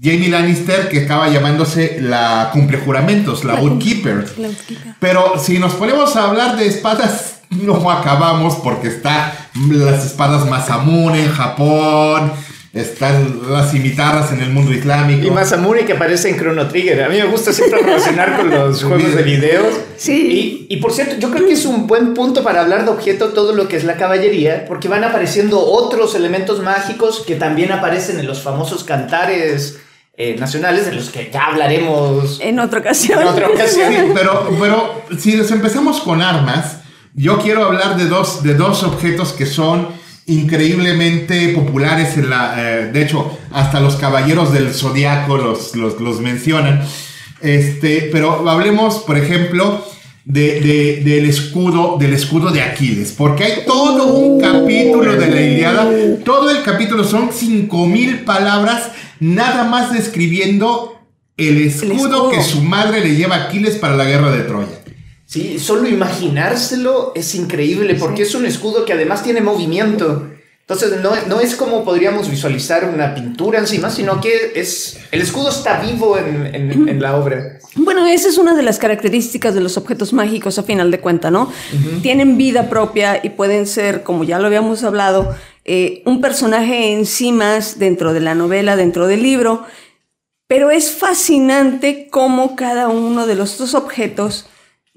Jamie 0.00 0.28
Lannister, 0.28 0.88
que 0.88 1.04
acaba 1.04 1.28
llamándose 1.28 2.00
la 2.00 2.50
cumple 2.52 2.78
juramentos, 2.78 3.44
la. 3.44 3.54
La 3.54 3.60
Woodkeeper. 3.60 4.96
Pero 4.98 5.38
si 5.38 5.60
nos 5.60 5.74
ponemos 5.74 6.16
a 6.16 6.28
hablar 6.28 6.56
de 6.56 6.66
espadas, 6.66 7.42
no 7.50 7.88
acabamos 7.88 8.56
porque 8.56 8.88
está 8.88 9.32
las 9.70 10.04
espadas 10.04 10.48
Masamune 10.48 11.22
en 11.22 11.30
Japón, 11.30 12.32
están 12.72 13.40
las 13.50 13.70
cimitarras 13.70 14.32
en 14.32 14.40
el 14.40 14.50
mundo 14.50 14.72
islámico. 14.72 15.26
Y 15.26 15.30
Masamune 15.30 15.84
que 15.84 15.92
aparece 15.92 16.30
en 16.30 16.38
Chrono 16.38 16.68
Trigger. 16.68 17.02
A 17.02 17.08
mí 17.10 17.18
me 17.18 17.26
gusta 17.26 17.52
siempre 17.52 17.80
relacionar 17.82 18.38
con 18.38 18.50
los 18.50 18.82
juegos 18.84 19.14
de 19.14 19.22
videos. 19.22 19.74
Sí. 19.98 20.66
Y, 20.70 20.74
y 20.74 20.78
por 20.78 20.92
cierto, 20.92 21.16
yo 21.18 21.30
creo 21.30 21.46
que 21.46 21.52
es 21.52 21.66
un 21.66 21.86
buen 21.86 22.14
punto 22.14 22.42
para 22.42 22.62
hablar 22.62 22.84
de 22.86 22.90
objeto 22.90 23.28
todo 23.28 23.52
lo 23.52 23.68
que 23.68 23.76
es 23.76 23.84
la 23.84 23.96
caballería, 23.96 24.64
porque 24.66 24.88
van 24.88 25.04
apareciendo 25.04 25.60
otros 25.60 26.14
elementos 26.14 26.62
mágicos 26.62 27.24
que 27.26 27.34
también 27.34 27.72
aparecen 27.72 28.18
en 28.18 28.26
los 28.26 28.40
famosos 28.40 28.84
cantares 28.84 29.78
eh, 30.16 30.36
nacionales, 30.38 30.86
de 30.86 30.92
los 30.92 31.10
que 31.10 31.30
ya 31.32 31.46
hablaremos 31.48 32.38
En 32.40 32.58
otra 32.58 32.80
ocasión. 32.80 33.20
en 33.20 33.28
otra 33.28 33.48
ocasión. 33.48 33.92
Sí, 33.92 33.98
pero, 34.14 34.48
pero 34.58 35.02
si 35.18 35.36
nos 35.36 35.50
empezamos 35.50 36.00
con 36.00 36.22
armas, 36.22 36.78
yo 37.14 37.38
quiero 37.38 37.64
hablar 37.66 37.98
de 37.98 38.06
dos, 38.06 38.42
de 38.42 38.54
dos 38.54 38.82
objetos 38.82 39.32
que 39.32 39.44
son 39.44 39.88
increíblemente 40.32 41.48
populares 41.50 42.16
en 42.16 42.30
la... 42.30 42.54
eh, 42.58 42.90
de 42.92 43.02
hecho, 43.02 43.38
hasta 43.52 43.80
los 43.80 43.96
caballeros 43.96 44.52
del 44.52 44.72
zodiaco 44.74 45.36
los, 45.36 45.74
los, 45.76 46.00
los 46.00 46.20
mencionan. 46.20 46.82
Este, 47.40 48.08
pero 48.12 48.48
hablemos, 48.48 48.98
por 49.00 49.18
ejemplo, 49.18 49.84
de, 50.24 50.60
de- 50.60 51.02
del 51.04 51.26
escudo, 51.26 51.96
del 51.98 52.12
escudo 52.14 52.50
de 52.50 52.62
Aquiles, 52.62 53.12
porque 53.12 53.44
hay 53.44 53.52
todo 53.66 54.06
un 54.14 54.40
capítulo 54.40 55.12
de 55.16 55.28
la 55.28 55.40
Iliada, 55.40 55.90
todo 56.24 56.50
el 56.50 56.62
capítulo 56.62 57.02
son 57.02 57.32
5000 57.32 58.20
palabras, 58.20 58.92
nada 59.18 59.64
más 59.64 59.92
describiendo 59.92 61.00
el 61.36 61.62
escudo, 61.62 61.92
escudo. 61.94 62.30
que 62.30 62.42
su 62.42 62.62
madre 62.62 63.00
le 63.00 63.16
lleva 63.16 63.34
a 63.36 63.42
Aquiles 63.44 63.74
para 63.76 63.96
la 63.96 64.04
guerra 64.04 64.30
de 64.30 64.42
Troya. 64.44 64.68
Sí, 65.32 65.58
solo 65.58 65.88
imaginárselo 65.88 67.12
es 67.14 67.34
increíble 67.34 67.94
porque 67.94 68.20
es 68.22 68.34
un 68.34 68.44
escudo 68.44 68.84
que 68.84 68.92
además 68.92 69.22
tiene 69.22 69.40
movimiento. 69.40 70.28
Entonces 70.60 71.00
no, 71.00 71.12
no 71.26 71.40
es 71.40 71.56
como 71.56 71.84
podríamos 71.84 72.28
visualizar 72.30 72.84
una 72.84 73.14
pintura 73.14 73.58
encima, 73.58 73.88
sino 73.90 74.20
que 74.20 74.52
es 74.54 74.98
el 75.10 75.22
escudo 75.22 75.48
está 75.48 75.80
vivo 75.80 76.18
en, 76.18 76.54
en- 76.54 76.86
en 76.88 77.00
la 77.02 77.16
obra. 77.16 77.58
Bueno, 77.76 78.04
esa 78.06 78.28
es 78.28 78.36
una 78.36 78.54
de 78.54 78.62
las 78.62 78.78
características 78.78 79.54
de 79.54 79.62
los 79.62 79.78
objetos 79.78 80.12
mágicos 80.12 80.58
a 80.58 80.62
final 80.64 80.90
de 80.90 81.00
cuenta, 81.00 81.30
¿no? 81.30 81.50
Tienen 82.02 82.36
vida 82.36 82.68
propia 82.68 83.18
y 83.22 83.30
pueden 83.30 83.66
ser, 83.66 84.02
como 84.02 84.24
ya 84.24 84.38
lo 84.38 84.46
habíamos 84.48 84.84
hablado, 84.84 85.34
eh, 85.64 86.02
un 86.04 86.20
personaje 86.20 86.92
en 86.92 87.06
sí 87.06 87.32
más 87.32 87.78
dentro 87.78 88.12
de 88.12 88.20
la 88.20 88.34
novela, 88.34 88.76
dentro 88.76 89.06
del 89.06 89.22
libro, 89.22 89.64
pero 90.46 90.70
es 90.70 90.90
fascinante 90.90 92.08
cómo 92.10 92.54
cada 92.56 92.88
uno 92.88 93.26
de 93.26 93.34
los 93.34 93.56
dos 93.56 93.74
objetos 93.74 94.46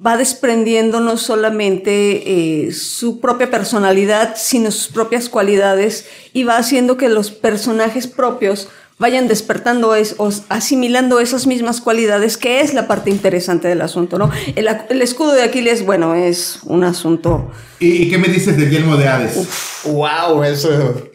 va 0.04 0.18
desprendiendo 0.18 1.00
no 1.00 1.18
solamente 1.18 2.66
eh, 2.66 2.72
su 2.72 3.22
propia 3.22 3.50
personalidad, 3.50 4.36
sino 4.36 4.72
sus 4.72 4.88
propias 4.88 5.30
cualidades 5.30 6.06
y 6.34 6.44
va 6.44 6.58
haciendo 6.58 6.98
que 6.98 7.08
los 7.08 7.32
personajes 7.32 8.08
propios 8.08 8.68
vayan 8.98 9.28
despertando 9.28 9.94
es, 9.96 10.16
o 10.18 10.30
asimilando 10.50 11.20
esas 11.20 11.48
mismas 11.48 11.82
cualidades, 11.82 12.38
que 12.38 12.62
es 12.62 12.74
la 12.74 12.88
parte 12.88 13.10
interesante 13.10 13.68
del 13.68 13.82
asunto, 13.82 14.18
¿no? 14.18 14.32
El, 14.56 14.70
el 14.90 15.02
escudo 15.02 15.34
de 15.34 15.44
Aquiles, 15.44 15.86
bueno, 15.86 16.16
es 16.16 16.60
un 16.64 16.84
asunto... 16.84 17.52
¿Y, 17.80 18.04
y 18.04 18.10
qué 18.10 18.18
me 18.18 18.30
dices 18.30 18.58
del 18.58 18.70
yelmo 18.70 18.96
de 18.96 19.08
Hades? 19.08 19.84
¡Wow! 19.84 20.44
Eso. 20.44 21.10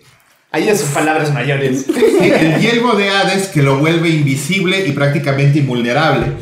Ahí 0.50 0.66
ya 0.66 0.76
son 0.76 0.90
palabras 0.90 1.32
mayores. 1.32 1.86
Sí, 1.86 2.30
el 2.30 2.60
yelmo 2.60 2.94
de 2.94 3.08
Hades 3.08 3.48
que 3.48 3.62
lo 3.62 3.78
vuelve 3.78 4.10
invisible 4.10 4.86
y 4.86 4.92
prácticamente 4.92 5.60
invulnerable. 5.60 6.32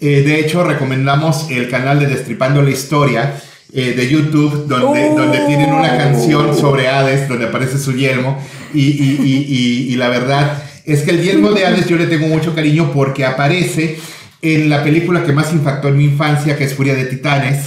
Eh, 0.00 0.22
de 0.22 0.40
hecho, 0.40 0.64
recomendamos 0.64 1.50
el 1.50 1.68
canal 1.68 1.98
de 2.00 2.06
Destripando 2.06 2.62
la 2.62 2.70
Historia 2.70 3.34
eh, 3.72 3.92
de 3.96 4.08
YouTube, 4.08 4.66
donde, 4.66 5.10
Oh. 5.10 5.14
donde 5.16 5.38
tienen 5.46 5.72
una 5.72 5.96
canción 5.96 6.56
sobre 6.58 6.88
Hades, 6.88 7.28
donde 7.28 7.46
aparece 7.46 7.78
su 7.78 7.92
yelmo. 7.94 8.42
Y, 8.74 8.80
y- 8.80 9.20
y- 9.22 9.46
y- 9.88 9.92
y 9.92 9.96
la 9.96 10.08
verdad 10.08 10.62
es 10.86 11.02
que 11.02 11.10
el 11.12 11.22
yelmo 11.22 11.52
de 11.52 11.66
Hades 11.66 11.86
yo 11.86 11.96
le 11.96 12.06
tengo 12.06 12.26
mucho 12.26 12.54
cariño 12.54 12.90
porque 12.92 13.24
aparece 13.24 13.98
en 14.42 14.68
la 14.70 14.82
película 14.82 15.22
que 15.24 15.32
más 15.32 15.52
impactó 15.52 15.88
en 15.88 15.98
mi 15.98 16.04
infancia, 16.04 16.56
que 16.56 16.64
es 16.64 16.74
Furia 16.74 16.94
de 16.94 17.04
Titanes. 17.04 17.66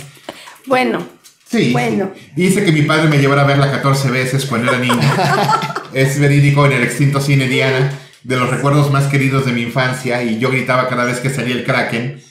Bueno, 0.65 1.07
Sí. 1.49 1.71
Bueno. 1.71 2.11
Dice 2.35 2.65
que 2.65 2.71
mi 2.71 2.81
padre 2.81 3.07
me 3.09 3.19
llevara 3.19 3.43
a 3.43 3.45
verla 3.45 3.69
14 3.69 4.09
veces 4.09 4.45
cuando 4.45 4.71
era 4.71 4.79
niño. 4.81 4.99
es 5.93 6.19
verídico 6.19 6.65
en 6.65 6.71
el 6.71 6.83
extinto 6.83 7.21
cine 7.21 7.47
Diana, 7.47 7.91
de 8.23 8.37
los 8.37 8.49
recuerdos 8.49 8.91
más 8.91 9.05
queridos 9.05 9.45
de 9.45 9.51
mi 9.51 9.61
infancia, 9.63 10.23
y 10.23 10.39
yo 10.39 10.49
gritaba 10.49 10.87
cada 10.89 11.05
vez 11.05 11.19
que 11.19 11.29
salía 11.29 11.55
el 11.55 11.63
Kraken. 11.63 12.21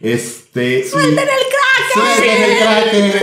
Este. 0.00 0.84
¡Suelten 0.84 1.18
el 1.18 1.24
Kraken! 1.24 1.94
¡Suelten 1.94 2.42
el 2.42 2.58
Kraken! 2.58 3.22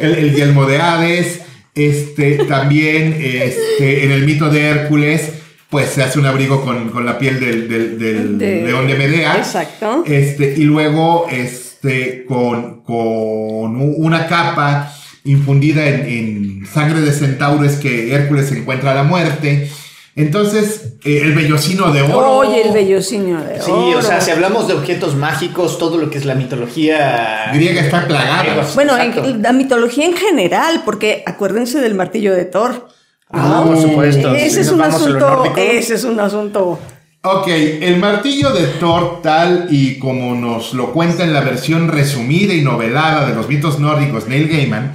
El, 0.00 0.14
el 0.14 0.34
yelmo 0.34 0.66
de 0.66 0.78
Hades. 0.80 1.40
Este, 1.74 2.36
también, 2.44 3.16
este, 3.20 4.04
en 4.04 4.12
el 4.12 4.24
mito 4.24 4.48
de 4.48 4.60
Hércules, 4.62 5.32
pues 5.70 5.90
se 5.90 6.04
hace 6.04 6.20
un 6.20 6.26
abrigo 6.26 6.64
con, 6.64 6.90
con 6.90 7.04
la 7.04 7.18
piel 7.18 7.40
del, 7.40 7.68
del- 7.68 7.98
del 7.98 8.38
De- 8.38 8.62
león 8.62 8.86
de 8.86 8.94
Medea. 8.94 9.36
Exacto. 9.38 10.04
Este, 10.06 10.54
y 10.56 10.62
luego, 10.62 11.26
este, 11.30 12.24
con, 12.26 12.82
con 12.84 13.76
una 13.80 14.28
capa 14.28 14.94
infundida 15.24 15.86
en, 15.88 16.06
en 16.06 16.66
sangre 16.66 17.00
de 17.00 17.10
centaures 17.12 17.72
que 17.76 18.12
Hércules 18.14 18.52
encuentra 18.52 18.92
a 18.92 18.94
la 18.94 19.02
muerte. 19.02 19.68
Entonces, 20.16 20.94
eh, 21.04 21.22
el 21.24 21.34
vellocino 21.34 21.90
de 21.92 22.02
oro. 22.02 22.30
Oye, 22.38 22.62
el 22.68 22.72
bellocinio 22.72 23.38
de 23.40 23.60
Sí, 23.60 23.70
oro. 23.70 23.98
o 23.98 24.02
sea, 24.02 24.20
si 24.20 24.30
hablamos 24.30 24.68
de 24.68 24.74
objetos 24.74 25.16
mágicos, 25.16 25.76
todo 25.78 25.98
lo 25.98 26.08
que 26.08 26.18
es 26.18 26.24
la 26.24 26.36
mitología 26.36 27.50
Griega 27.52 27.80
está 27.80 28.06
plagada. 28.06 28.64
Bueno, 28.76 28.96
en- 28.96 29.42
la 29.42 29.52
mitología 29.52 30.06
en 30.06 30.16
general, 30.16 30.82
porque 30.84 31.24
acuérdense 31.26 31.80
del 31.80 31.94
martillo 31.94 32.32
de 32.32 32.44
Thor. 32.44 32.88
Ah, 33.30 33.64
por 33.66 33.76
supuesto. 33.80 34.32
ese 34.36 34.50
Si 34.50 34.60
es 34.60 34.70
un 34.70 34.82
asunto, 34.82 35.44
ese 35.56 35.94
es 35.94 36.04
un 36.04 36.20
asunto. 36.20 36.78
Ok, 37.22 37.48
el 37.48 37.96
martillo 37.96 38.50
de 38.52 38.66
Thor, 38.78 39.20
tal 39.22 39.66
y 39.70 39.98
como 39.98 40.34
nos 40.36 40.74
lo 40.74 40.92
cuenta 40.92 41.24
en 41.24 41.32
la 41.32 41.40
versión 41.40 41.88
resumida 41.88 42.54
y 42.54 42.60
novelada 42.60 43.26
de 43.26 43.34
los 43.34 43.48
mitos 43.48 43.80
nórdicos 43.80 44.28
Neil 44.28 44.46
Gaiman, 44.46 44.92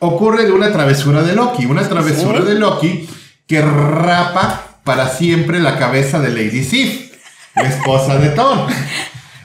ocurre 0.00 0.46
de 0.46 0.52
una 0.52 0.72
travesura 0.72 1.22
de 1.22 1.34
Loki, 1.36 1.66
una 1.66 1.86
travesura 1.88 2.40
Sí. 2.40 2.46
de 2.48 2.54
Loki 2.54 3.08
que 3.48 3.62
rapa 3.62 4.78
para 4.84 5.08
siempre 5.08 5.58
la 5.58 5.78
cabeza 5.78 6.20
de 6.20 6.28
Lady 6.28 6.62
Sif, 6.62 7.12
la 7.56 7.62
esposa 7.62 8.16
de 8.18 8.28
Thor. 8.30 8.68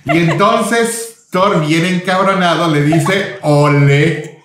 Y 0.06 0.18
entonces 0.18 1.28
Thor, 1.32 1.66
bien 1.66 1.86
encabronado, 1.86 2.70
le 2.70 2.84
dice, 2.84 3.38
ole, 3.42 4.42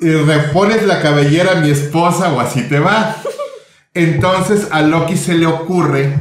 y 0.00 0.10
repones 0.10 0.82
la 0.84 1.00
cabellera 1.00 1.52
a 1.52 1.60
mi 1.60 1.70
esposa 1.70 2.32
o 2.32 2.40
así 2.40 2.62
te 2.62 2.80
va. 2.80 3.16
Entonces 3.92 4.68
a 4.72 4.82
Loki 4.82 5.16
se 5.16 5.34
le 5.34 5.46
ocurre 5.46 6.18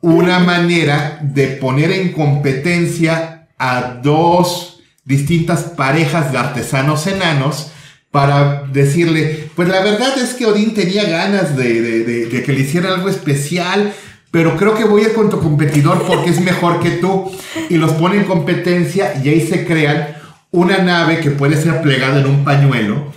una 0.00 0.38
manera 0.38 1.18
de 1.22 1.48
poner 1.48 1.90
en 1.90 2.12
competencia 2.12 3.48
a 3.58 3.98
dos 4.02 4.80
distintas 5.04 5.62
parejas 5.62 6.30
de 6.30 6.38
artesanos 6.38 7.06
enanos 7.06 7.72
para 8.10 8.64
decirle, 8.72 9.48
pues 9.54 9.68
la 9.68 9.80
verdad 9.82 10.18
es 10.18 10.34
que 10.34 10.46
Odín 10.46 10.74
tenía 10.74 11.04
ganas 11.04 11.56
de, 11.56 11.80
de- 11.80 12.42
que 12.42 12.52
le 12.52 12.60
hiciera 12.60 12.88
algo 12.94 13.08
especial, 13.08 13.92
pero 14.30 14.56
creo 14.56 14.74
que 14.74 14.84
voy 14.84 15.02
a 15.02 15.08
ir 15.08 15.12
con 15.12 15.30
tu 15.30 15.38
competidor 15.40 16.04
porque 16.06 16.30
es 16.30 16.40
mejor 16.40 16.80
que 16.80 16.90
tú. 16.92 17.30
Y 17.68 17.76
los 17.76 17.92
pone 17.92 18.16
en 18.16 18.24
competencia 18.24 19.14
y 19.22 19.28
ahí 19.28 19.46
se 19.46 19.64
crean 19.66 20.16
una 20.50 20.78
nave 20.78 21.20
que 21.20 21.30
puede 21.30 21.56
ser 21.60 21.82
plegada 21.82 22.20
en 22.20 22.26
un 22.26 22.44
pañuelo. 22.44 23.12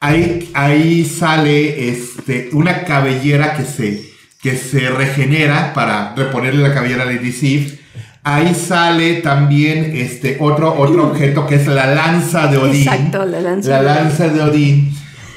Ahí, 0.00 0.50
ahí 0.54 1.04
sale 1.04 1.88
este, 1.88 2.50
una 2.52 2.84
cabellera 2.84 3.54
que 3.56 3.64
se, 3.64 4.10
que 4.42 4.56
se 4.56 4.90
regenera 4.90 5.72
para 5.72 6.14
reponerle 6.14 6.62
la 6.68 6.74
cabellera 6.74 7.04
a 7.04 7.06
Lady. 7.06 7.78
Ahí 8.28 8.56
sale 8.56 9.20
también 9.20 9.92
este 9.94 10.36
otro, 10.40 10.74
otro 10.76 11.06
objeto 11.10 11.46
que 11.46 11.54
es 11.54 11.68
la 11.68 11.86
lanza 11.94 12.48
de 12.48 12.56
Odín. 12.58 12.82
Exacto, 12.82 13.24
la 13.24 13.40
lanza 13.40 13.70
La 13.70 13.82
lanza 13.82 14.28
de 14.28 14.42
Odín. 14.42 14.92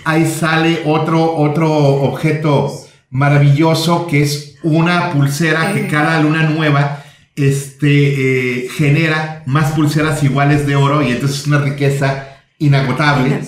Ahí 0.06 0.26
sale 0.26 0.82
otro, 0.86 1.36
otro 1.36 1.72
objeto 1.72 2.74
maravilloso 3.12 4.08
que 4.08 4.24
es 4.24 4.56
una 4.64 5.12
pulsera 5.12 5.72
que 5.72 5.82
Eh. 5.82 5.88
cada 5.88 6.20
luna 6.20 6.50
nueva 6.50 7.04
este, 7.36 8.64
eh, 8.64 8.70
genera 8.76 9.44
más 9.46 9.74
pulseras 9.74 10.24
iguales 10.24 10.66
de 10.66 10.76
oro 10.76 11.04
y 11.04 11.12
entonces 11.12 11.42
es 11.42 11.48
una 11.48 11.60
riqueza 11.60 12.40
inagotable. 12.58 13.40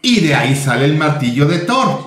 Y 0.00 0.20
de 0.20 0.36
ahí 0.36 0.54
sale 0.54 0.84
el 0.84 0.96
martillo 0.96 1.46
de 1.46 1.58
Thor. 1.58 2.05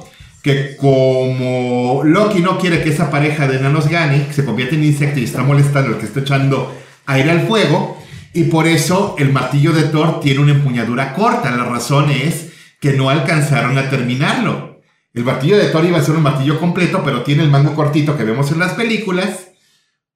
Que 0.49 0.75
como 0.77 2.01
Loki 2.03 2.39
no 2.39 2.57
quiere 2.57 2.81
que 2.81 2.89
esa 2.89 3.11
pareja 3.11 3.47
de 3.47 3.57
enanos 3.57 3.87
gane, 3.87 4.33
se 4.33 4.43
convierte 4.43 4.73
en 4.73 4.83
insecto 4.83 5.19
y 5.19 5.25
está 5.25 5.43
molestando 5.43 5.93
al 5.93 5.99
que 5.99 6.07
está 6.07 6.21
echando 6.21 6.75
aire 7.05 7.29
al 7.29 7.41
fuego, 7.41 8.01
y 8.33 8.45
por 8.45 8.65
eso 8.65 9.15
el 9.19 9.31
martillo 9.31 9.73
de 9.73 9.83
Thor 9.83 10.19
tiene 10.21 10.39
una 10.39 10.53
empuñadura 10.53 11.13
corta. 11.13 11.51
La 11.51 11.65
razón 11.65 12.09
es 12.09 12.47
que 12.81 12.93
no 12.93 13.11
alcanzaron 13.11 13.77
a 13.77 13.91
terminarlo. 13.91 14.81
El 15.13 15.23
martillo 15.23 15.55
de 15.55 15.65
Thor 15.65 15.85
iba 15.85 15.99
a 15.99 16.03
ser 16.03 16.15
un 16.15 16.23
martillo 16.23 16.59
completo, 16.59 17.03
pero 17.05 17.21
tiene 17.21 17.43
el 17.43 17.51
mango 17.51 17.75
cortito 17.75 18.17
que 18.17 18.23
vemos 18.23 18.51
en 18.51 18.57
las 18.57 18.73
películas 18.73 19.49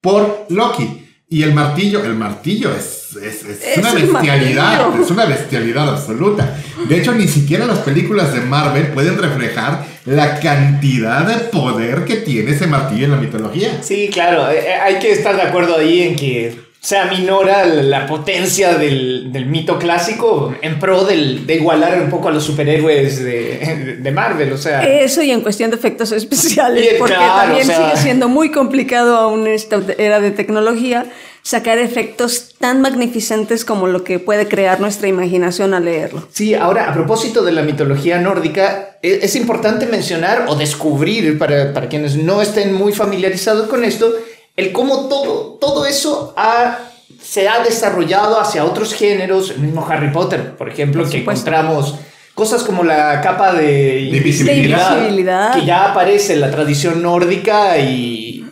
por 0.00 0.46
Loki. 0.48 1.03
Y 1.28 1.42
el 1.42 1.54
martillo, 1.54 2.04
el 2.04 2.14
martillo 2.14 2.70
es, 2.74 3.16
es, 3.16 3.44
es 3.44 3.62
Es 3.64 3.78
una 3.78 3.92
un 3.92 4.12
bestialidad, 4.12 4.82
martillo. 4.82 5.04
es 5.04 5.10
una 5.10 5.24
bestialidad 5.24 5.88
absoluta. 5.88 6.56
De 6.88 6.98
hecho, 6.98 7.12
ni 7.12 7.26
siquiera 7.26 7.66
las 7.66 7.78
películas 7.78 8.32
de 8.34 8.40
Marvel 8.42 8.88
pueden 8.88 9.16
reflejar 9.18 9.84
la 10.04 10.38
cantidad 10.38 11.26
de 11.26 11.44
poder 11.46 12.04
que 12.04 12.16
tiene 12.16 12.50
ese 12.52 12.66
martillo 12.66 13.06
en 13.06 13.10
la 13.12 13.16
mitología. 13.16 13.82
Sí, 13.82 14.10
claro, 14.12 14.50
eh, 14.50 14.58
eh, 14.66 14.74
hay 14.74 14.98
que 14.98 15.12
estar 15.12 15.34
de 15.34 15.42
acuerdo 15.42 15.76
ahí 15.78 16.02
en 16.02 16.16
que 16.16 16.56
se 16.84 16.98
aminora 16.98 17.64
la 17.64 18.06
potencia 18.06 18.74
del, 18.74 19.32
del 19.32 19.46
mito 19.46 19.78
clásico 19.78 20.54
en 20.60 20.78
pro 20.78 21.06
del, 21.06 21.46
de 21.46 21.54
igualar 21.54 21.98
un 22.02 22.10
poco 22.10 22.28
a 22.28 22.30
los 22.30 22.44
superhéroes 22.44 23.24
de, 23.24 23.96
de 24.02 24.12
Marvel, 24.12 24.52
o 24.52 24.58
sea... 24.58 24.82
Eso 24.82 25.22
y 25.22 25.30
en 25.30 25.40
cuestión 25.40 25.70
de 25.70 25.76
efectos 25.76 26.12
especiales, 26.12 26.84
Y, 26.84 26.98
porque 26.98 27.14
claro, 27.14 27.40
también 27.52 27.62
o 27.62 27.72
sea- 27.72 27.88
sigue 27.88 28.02
siendo 28.02 28.28
muy 28.28 28.50
complicado 28.50 29.16
aún 29.16 29.46
en 29.46 29.54
esta 29.54 29.80
era 29.96 30.20
de 30.20 30.30
tecnología 30.30 31.06
sacar 31.40 31.78
efectos 31.78 32.54
tan 32.58 32.82
magnificentes 32.82 33.64
como 33.64 33.86
lo 33.86 34.04
que 34.04 34.18
puede 34.18 34.46
crear 34.46 34.78
nuestra 34.78 35.08
imaginación 35.08 35.72
al 35.72 35.86
leerlo. 35.86 36.26
Sí, 36.32 36.54
ahora 36.54 36.90
a 36.90 36.92
propósito 36.92 37.42
de 37.44 37.52
la 37.52 37.62
mitología 37.62 38.18
nórdica, 38.18 38.98
e- 39.02 39.20
es, 39.22 39.36
importante 39.36 39.86
mencionar 39.86 40.46
o 40.48 40.56
descubrir 40.56 41.38
para, 41.38 41.72
para 41.72 41.88
quienes 41.88 42.16
no 42.16 42.42
estén 42.42 42.74
muy 42.74 42.92
familiarizados 42.92 43.68
con 43.68 43.84
esto, 43.84 44.12
el 44.56 44.72
cómo 44.72 45.08
todo, 45.08 45.58
todo 45.60 45.86
eso 45.86 46.32
ha- 46.36 46.78
se 47.22 47.48
ha 47.48 47.62
desarrollado 47.62 48.38
hacia 48.40 48.64
otros 48.64 48.92
géneros, 48.94 49.50
el 49.50 49.58
mismo 49.60 49.86
Harry 49.88 50.10
Potter, 50.12 50.56
por 50.56 50.68
ejemplo, 50.68 51.02
Por 51.02 51.10
que 51.10 51.18
supuesto. 51.18 51.48
encontramos 51.50 51.94
cosas 52.34 52.62
como 52.62 52.82
la 52.84 53.20
capa 53.20 53.52
de 53.54 54.00
invisibilidad. 54.02 54.90
De 54.90 54.94
invisibilidad. 54.96 55.54
que 55.54 55.64
ya 55.64 55.90
aparece 55.90 56.34
en 56.34 56.40
la 56.40 56.50
tradición 56.50 57.02
nórdica 57.02 57.78
y, 57.78 58.44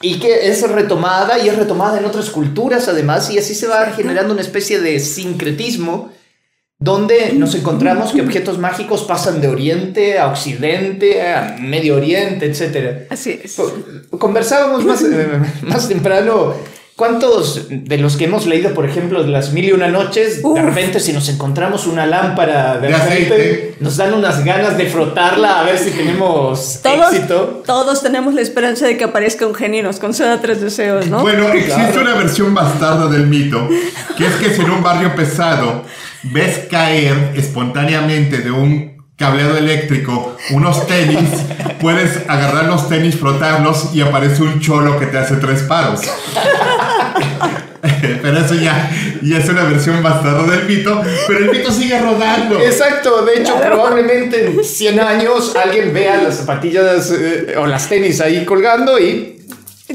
y 0.00 0.18
que 0.18 0.48
es 0.48 0.68
retomada 0.68 1.38
y 1.38 1.48
es 1.48 1.56
retomada 1.56 1.98
en 1.98 2.04
otras 2.06 2.30
culturas 2.30 2.88
además 2.88 3.30
y 3.30 3.38
así 3.38 3.54
se 3.54 3.66
va 3.68 3.86
generando 3.94 4.32
una 4.32 4.42
especie 4.42 4.80
de 4.80 4.98
sincretismo 4.98 6.10
donde 6.82 7.32
nos 7.34 7.54
encontramos 7.54 8.10
que 8.12 8.20
objetos 8.22 8.58
mágicos 8.58 9.02
pasan 9.04 9.40
de 9.40 9.46
Oriente 9.46 10.18
a 10.18 10.26
Occidente, 10.26 11.22
a 11.22 11.56
Medio 11.60 11.94
Oriente, 11.96 12.46
etc. 12.46 13.06
Así 13.08 13.40
es. 13.42 13.56
Conversábamos 14.10 14.84
más, 14.84 15.00
eh, 15.02 15.28
más 15.62 15.88
temprano. 15.88 16.54
¿Cuántos 16.96 17.68
de 17.70 17.96
los 17.98 18.16
que 18.16 18.24
hemos 18.24 18.46
leído, 18.46 18.74
por 18.74 18.84
ejemplo, 18.84 19.22
de 19.24 19.30
las 19.30 19.52
mil 19.52 19.64
y 19.64 19.72
una 19.72 19.88
noches, 19.88 20.40
Uf. 20.42 20.54
de 20.56 20.62
repente 20.62 21.00
si 21.00 21.12
nos 21.12 21.28
encontramos 21.30 21.86
una 21.86 22.04
lámpara 22.06 22.78
de, 22.78 22.88
De 22.88 22.94
aceite, 22.94 23.34
aceite. 23.34 23.74
nos 23.80 23.96
dan 23.96 24.12
unas 24.14 24.44
ganas 24.44 24.76
de 24.76 24.86
frotarla 24.86 25.60
a 25.60 25.62
ver 25.64 25.78
si 25.78 25.90
tenemos 25.90 26.80
Todos, 26.82 27.14
éxito? 27.14 27.62
todos 27.64 28.02
tenemos 28.02 28.34
la 28.34 28.42
esperanza 28.42 28.86
de 28.86 28.98
que 28.98 29.04
aparezca 29.04 29.46
un 29.46 29.54
genio 29.54 29.80
y 29.80 29.82
nos 29.82 29.98
conceda 30.00 30.40
tres 30.40 30.60
deseos, 30.60 31.06
¿no? 31.06 31.20
Bueno, 31.22 31.48
existe 31.48 31.74
Claro. 31.92 32.02
una 32.02 32.14
versión 32.14 32.54
bastarda 32.54 33.06
del 33.08 33.26
mito, 33.26 33.68
que 34.18 34.26
es 34.26 34.34
que 34.34 34.50
si 34.54 34.60
en 34.60 34.70
un 34.70 34.82
barrio 34.82 35.14
pesado 35.16 35.84
ves 36.24 36.66
caer 36.70 37.32
espontáneamente 37.36 38.38
de 38.38 38.50
un 38.50 38.92
cableado 39.16 39.56
eléctrico 39.56 40.36
unos 40.50 40.86
tenis, 40.86 41.28
puedes 41.80 42.28
agarrar 42.28 42.64
los 42.64 42.88
tenis, 42.88 43.16
frotarlos 43.16 43.90
y 43.94 44.00
aparece 44.00 44.42
un 44.42 44.60
cholo 44.60 44.98
que 44.98 45.06
te 45.06 45.18
hace 45.18 45.36
tres 45.36 45.62
paros. 45.62 46.00
Pero 48.00 48.38
eso 48.38 48.54
ya, 48.54 48.90
ya 49.22 49.38
es 49.38 49.48
una 49.48 49.64
versión 49.64 50.02
bastarda 50.02 50.44
del 50.44 50.66
mito, 50.66 51.02
pero 51.26 51.38
el 51.40 51.50
mito 51.50 51.70
sigue 51.72 51.98
rodando. 52.00 52.60
Exacto, 52.60 53.24
de 53.24 53.40
hecho, 53.40 53.60
probablemente 53.60 54.46
en 54.46 54.62
100 54.62 55.00
años 55.00 55.54
alguien 55.56 55.92
vea 55.92 56.22
las 56.22 56.36
zapatillas 56.38 57.10
eh, 57.10 57.54
o 57.56 57.66
las 57.66 57.88
tenis 57.88 58.20
ahí 58.20 58.44
colgando 58.44 58.98
y. 59.00 59.41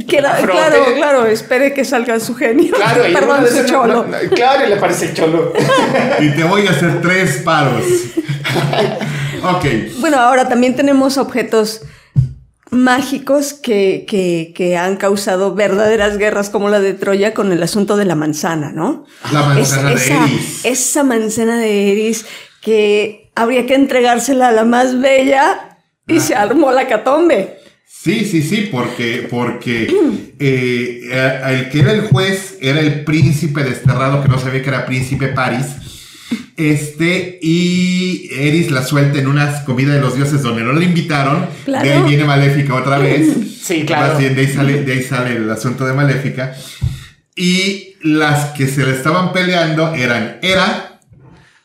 Claro, 0.06 0.54
claro, 0.96 1.26
espere 1.26 1.74
que 1.74 1.84
salga 1.86 2.20
su 2.20 2.36
genio. 2.36 2.74
Claro, 2.76 3.08
y 3.08 3.14
Perdón, 3.16 3.46
su 3.48 3.66
cholo. 3.66 4.06
no, 4.06 4.18
no, 4.24 4.30
claro, 4.36 4.66
y 4.66 4.70
le 4.70 4.76
parece 4.78 5.06
el 5.08 5.14
cholo. 5.14 5.54
Y 6.20 6.30
te 6.32 6.44
voy 6.44 6.68
a 6.68 6.72
hacer 6.72 7.02
tres 7.02 7.38
paros. 7.44 7.84
ok. 9.44 9.66
Bueno, 10.00 10.18
ahora 10.20 10.48
también 10.50 10.76
tenemos 10.76 11.18
objetos 11.18 11.82
mágicos 12.70 13.54
que, 13.54 14.06
que, 14.08 14.52
que 14.56 14.78
han 14.78 14.98
causado 14.98 15.56
verdaderas 15.56 16.18
guerras 16.18 16.50
como 16.50 16.70
la 16.70 16.80
de 16.80 16.94
Troya 16.94 17.34
con 17.34 17.52
el 17.52 17.64
asunto 17.64 17.96
de 17.96 18.06
la 18.06 18.16
manzana, 18.16 18.72
¿no? 18.74 19.06
La 19.32 19.42
manzana 19.44 19.94
Es- 19.94 20.00
de 20.08 20.14
esa, 20.14 20.24
Eris. 20.26 20.66
Esa 20.66 21.04
manzana 21.04 21.58
de 21.58 21.92
Eris 21.92 22.26
que 22.62 23.32
habría 23.36 23.66
que 23.66 23.76
entregársela 23.76 24.50
a 24.50 24.52
la 24.52 24.66
más 24.66 25.00
bella 25.00 25.78
y 26.08 26.20
se 26.20 26.36
armó 26.36 26.72
la 26.72 26.88
catombe. 26.88 27.60
Sí, 27.90 28.26
sí, 28.26 28.42
sí, 28.42 28.68
porque, 28.72 29.28
porque 29.30 29.84
eh, 30.40 31.02
eh, 31.10 31.42
el 31.50 31.70
que 31.70 31.80
era 31.80 31.94
el 31.94 32.02
juez 32.02 32.58
era 32.62 32.82
el 32.82 33.06
príncipe 33.06 33.64
desterrado 33.64 34.22
que 34.22 34.28
no 34.28 34.38
sabía 34.38 34.62
que 34.62 34.70
era 34.70 34.86
príncipe 34.86 35.30
Paris. 35.30 35.66
Este, 36.58 37.40
y 37.42 38.30
Eris 38.32 38.72
la 38.72 38.84
suelta 38.84 39.20
en 39.20 39.28
una 39.28 39.64
comida 39.64 39.94
de 39.94 40.02
los 40.02 40.16
dioses 40.16 40.42
donde 40.42 40.64
no 40.64 40.74
le 40.74 40.86
invitaron. 40.86 41.48
Claro. 41.66 41.86
De 41.86 41.94
ahí 41.94 42.04
viene 42.04 42.26
Maléfica 42.26 42.76
otra 42.76 42.98
vez. 42.98 43.28
Sí, 43.68 43.84
claro. 43.86 44.18
Bien, 44.18 44.34
de 44.34 44.42
ahí, 44.44 44.48
sale, 44.48 44.84
de 44.86 44.94
ahí 44.94 45.04
sale 45.04 45.36
el 45.36 45.52
asunto 45.52 45.86
de 45.86 45.92
Maléfica. 45.92 46.56
Y 47.36 47.96
las 48.02 48.54
que 48.54 48.66
se 48.66 48.86
le 48.86 48.94
estaban 48.94 49.34
peleando 49.34 49.94
eran 49.94 50.38
Hera, 50.42 51.02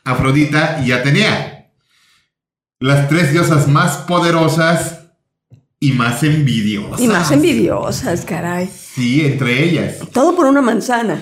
Afrodita 0.03 0.83
y 0.85 0.91
Atenea. 0.91 1.69
Las 2.81 3.09
tres 3.09 3.31
diosas 3.31 3.69
más 3.69 3.99
poderosas 3.99 5.02
y 5.83 5.91
más 5.91 6.23
envidiosas. 6.23 7.01
Y 7.01 7.09
más 7.09 7.33
envidiosas, 7.33 8.25
caray. 8.25 8.71
Sí, 8.71 9.27
entre 9.27 9.65
ellas. 9.65 9.97
Todo 10.13 10.37
por 10.37 10.47
una 10.47 10.63
manzana. 10.63 11.21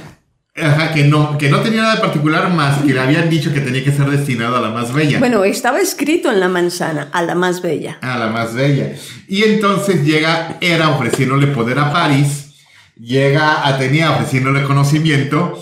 Ajá, 0.55 0.93
que 0.93 1.05
no, 1.05 1.39
que 1.39 1.49
no 1.49 1.61
tenía 1.61 1.81
nada 1.81 1.95
de 1.95 2.03
particular 2.03 2.53
más 2.53 2.83
que 2.83 2.93
le 2.93 3.01
habían 3.01 3.31
dicho 3.31 3.55
que 3.55 3.61
tenía 3.61 3.83
que 3.83 3.91
ser 3.91 4.11
destinado 4.11 4.57
a 4.57 4.61
la 4.61 4.69
más 4.69 4.93
bella. 4.93 5.19
Bueno, 5.19 5.45
estaba 5.45 5.81
escrito 5.81 6.31
en 6.31 6.41
la 6.41 6.51
manzana, 6.51 7.09
a 7.11 7.23
la 7.23 7.35
más 7.35 7.63
bella. 7.63 7.97
A 8.03 8.19
la 8.19 8.27
más 8.27 8.55
bella. 8.55 8.93
Y 9.27 9.45
entonces 9.45 10.05
llega 10.05 10.59
Hera 10.61 10.91
ofreciéndole 10.91 11.47
poder 11.47 11.79
a 11.79 11.91
Paris, 11.91 12.51
llega 12.97 13.67
Atenea 13.67 14.11
ofreciéndole 14.11 14.63
conocimiento, 14.65 15.59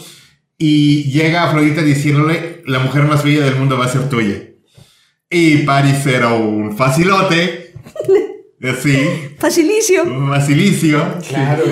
y 0.57 1.05
llega 1.05 1.45
Afrodita 1.45 1.83
diciéndole, 1.83 2.65
la 2.67 2.81
mujer 2.81 3.05
más 3.05 3.23
bella 3.23 3.45
del 3.45 3.55
mundo 3.55 3.79
va 3.79 3.85
a 3.85 3.93
ser 3.93 4.09
tuya. 4.09 4.43
Y 5.31 5.59
Paris 5.59 6.05
era 6.05 6.31
un 6.31 6.77
facilote, 6.77 7.75
así, 8.63 9.35
Facilicio. 9.39 10.03
un 10.05 10.29
facilicio, 10.31 11.05
Claro. 11.29 11.65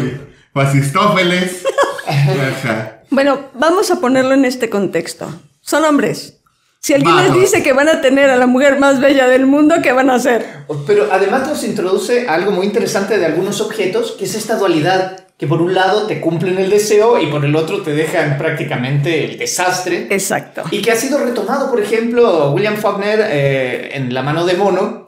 fasistófeles. 0.53 1.64
Ajá. 2.07 3.01
Bueno, 3.11 3.40
vamos 3.55 3.90
a 3.90 4.01
ponerlo 4.01 4.35
en 4.35 4.44
este 4.44 4.68
contexto. 4.70 5.29
Son 5.61 5.85
hombres. 5.85 6.35
Si 6.81 6.94
alguien 6.94 7.14
Vamos. 7.16 7.37
les 7.37 7.40
dice 7.51 7.62
que 7.64 7.72
van 7.72 7.88
a 7.88 8.01
tener 8.01 8.31
a 8.31 8.37
la 8.37 8.46
mujer 8.46 8.79
más 8.79 9.01
bella 9.01 9.27
del 9.27 9.46
mundo, 9.46 9.77
¿qué 9.83 9.90
van 9.92 10.09
a 10.11 10.14
hacer? 10.14 10.46
Pero 10.87 11.09
además 11.11 11.49
nos 11.49 11.64
introduce 11.64 12.29
algo 12.29 12.53
muy 12.53 12.66
interesante 12.66 13.18
de 13.18 13.27
algunos 13.27 13.61
objetos, 13.61 14.12
que 14.12 14.25
es 14.25 14.35
esta 14.37 14.57
dualidad, 14.57 15.27
que 15.37 15.49
por 15.49 15.61
un 15.62 15.75
lado 15.75 16.07
te 16.07 16.20
cumplen 16.20 16.59
el 16.59 16.70
deseo 16.70 17.20
y 17.20 17.27
por 17.27 17.44
el 17.44 17.57
otro 17.57 17.83
te 17.83 17.92
dejan 17.92 18.38
prácticamente 18.38 19.25
el 19.25 19.38
desastre. 19.38 20.07
Exacto. 20.11 20.62
Y 20.70 20.81
que 20.81 20.92
ha 20.92 20.96
sido 20.96 21.18
retomado, 21.18 21.70
por 21.70 21.81
ejemplo, 21.81 22.53
William 22.53 22.77
Faulkner 22.77 23.20
eh, 23.31 23.90
en 23.94 24.14
La 24.14 24.22
mano 24.22 24.46
de 24.46 24.55
mono, 24.55 25.06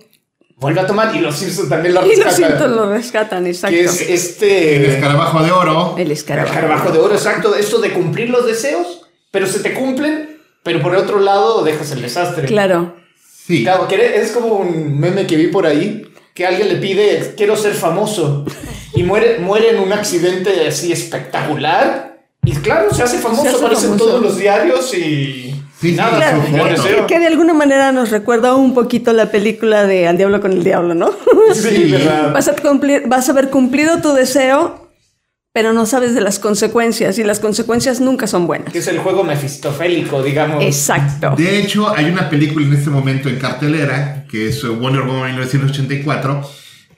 vuelve 0.61 0.81
a 0.81 0.87
tomar 0.87 1.15
y 1.15 1.21
los 1.21 1.37
Simpsons 1.37 1.69
también 1.69 1.95
lo 1.95 2.05
Y 2.07 2.17
los 2.17 2.25
rescatan. 2.27 2.51
cintos 2.51 2.71
lo 2.71 2.91
rescatan, 2.91 3.47
exacto. 3.47 3.77
Que 3.77 3.85
es 3.85 4.01
este... 4.01 4.77
El 4.77 4.85
escarabajo 4.87 5.43
de 5.43 5.51
oro. 5.53 5.95
El 5.97 6.07
El 6.07 6.11
escarabajo. 6.13 6.91
de 6.91 6.99
oro, 6.99 7.15
exacto. 7.15 7.55
Esto 7.55 7.79
de 7.79 7.93
cumplir 7.93 8.31
los 8.31 8.47
deseos, 8.47 9.03
pero 9.31 9.47
se 9.47 9.61
te 9.61 9.75
cumplen, 9.75 10.39
pero 10.63 10.81
por 10.83 10.93
el 10.95 11.01
otro 11.01 11.21
lado 11.21 11.63
dejas 11.63 11.91
el 11.93 12.03
desastre. 12.03 12.47
Claro. 12.47 12.97
Sí. 13.47 13.63
Claro, 13.63 13.89
que 13.89 14.17
es 14.21 14.33
como 14.33 14.57
un 14.57 14.99
meme 14.99 15.27
que 15.27 15.37
vi 15.37 15.47
por 15.47 15.67
ahí, 15.67 16.03
que 16.35 16.47
alguien 16.47 16.69
le 16.69 16.77
pide, 16.77 17.35
quiero 17.37 17.57
ser 17.57 17.73
famoso, 17.75 18.45
y 18.95 19.03
muere, 19.05 19.39
muere 19.39 19.71
en 19.71 19.81
un 19.81 19.93
accidente 19.93 20.67
así 20.69 20.93
espectacular, 20.93 22.19
Y 22.45 22.53
claro, 22.57 22.93
se 22.95 23.03
hace 23.03 23.19
famoso, 23.19 23.43
Se 23.43 23.49
hace 23.49 23.65
aparece 23.65 23.87
en 23.87 23.97
todos 23.97 24.21
los 24.23 24.37
diarios 24.37 24.93
y. 24.95 25.55
Sí, 25.81 25.93
nada, 25.93 26.17
claro, 26.19 27.07
que- 27.07 27.19
de 27.19 27.27
alguna 27.27 27.55
manera 27.55 27.93
nos 27.93 28.11
recuerda 28.11 28.55
un 28.57 28.75
poquito 28.75 29.13
la 29.13 29.31
película 29.31 29.87
de 29.87 30.09
Al 30.09 30.17
Diablo 30.17 30.41
con 30.41 30.53
el 30.53 30.65
Diablo, 30.65 30.95
¿no? 30.95 31.11
Sí, 31.55 31.91
verdad. 31.91 32.33
Vas 32.33 32.49
a, 32.49 32.57
cumplir, 32.57 33.05
vas 33.07 33.29
a 33.29 33.33
haber 33.33 33.49
cumplido 33.49 34.01
tu 34.03 34.13
deseo, 34.13 34.91
pero 35.53 35.73
no 35.73 35.87
sabes 35.87 36.15
de 36.15 36.21
las 36.21 36.39
consecuencias 36.41 37.19
y 37.19 37.25
las 37.25 37.39
consecuencias 37.41 38.01
nunca 38.01 38.27
son 38.27 38.47
buenas. 38.47 38.73
Que 38.73 38.81
es 38.81 38.87
el 38.89 38.99
juego 38.99 39.23
mefistofélico, 39.25 40.23
digamos. 40.23 40.63
Exacto. 40.65 41.35
De 41.37 41.61
hecho, 41.61 41.89
hay 41.97 42.07
una 42.07 42.29
película 42.29 42.67
en 42.67 42.73
este 42.75 42.91
momento 42.91 43.29
en 43.29 43.37
cartelera, 43.39 44.25
que 44.31 44.49
es 44.49 44.63
Wonder 44.67 45.03
Woman 45.03 45.31
1984, 45.37 46.43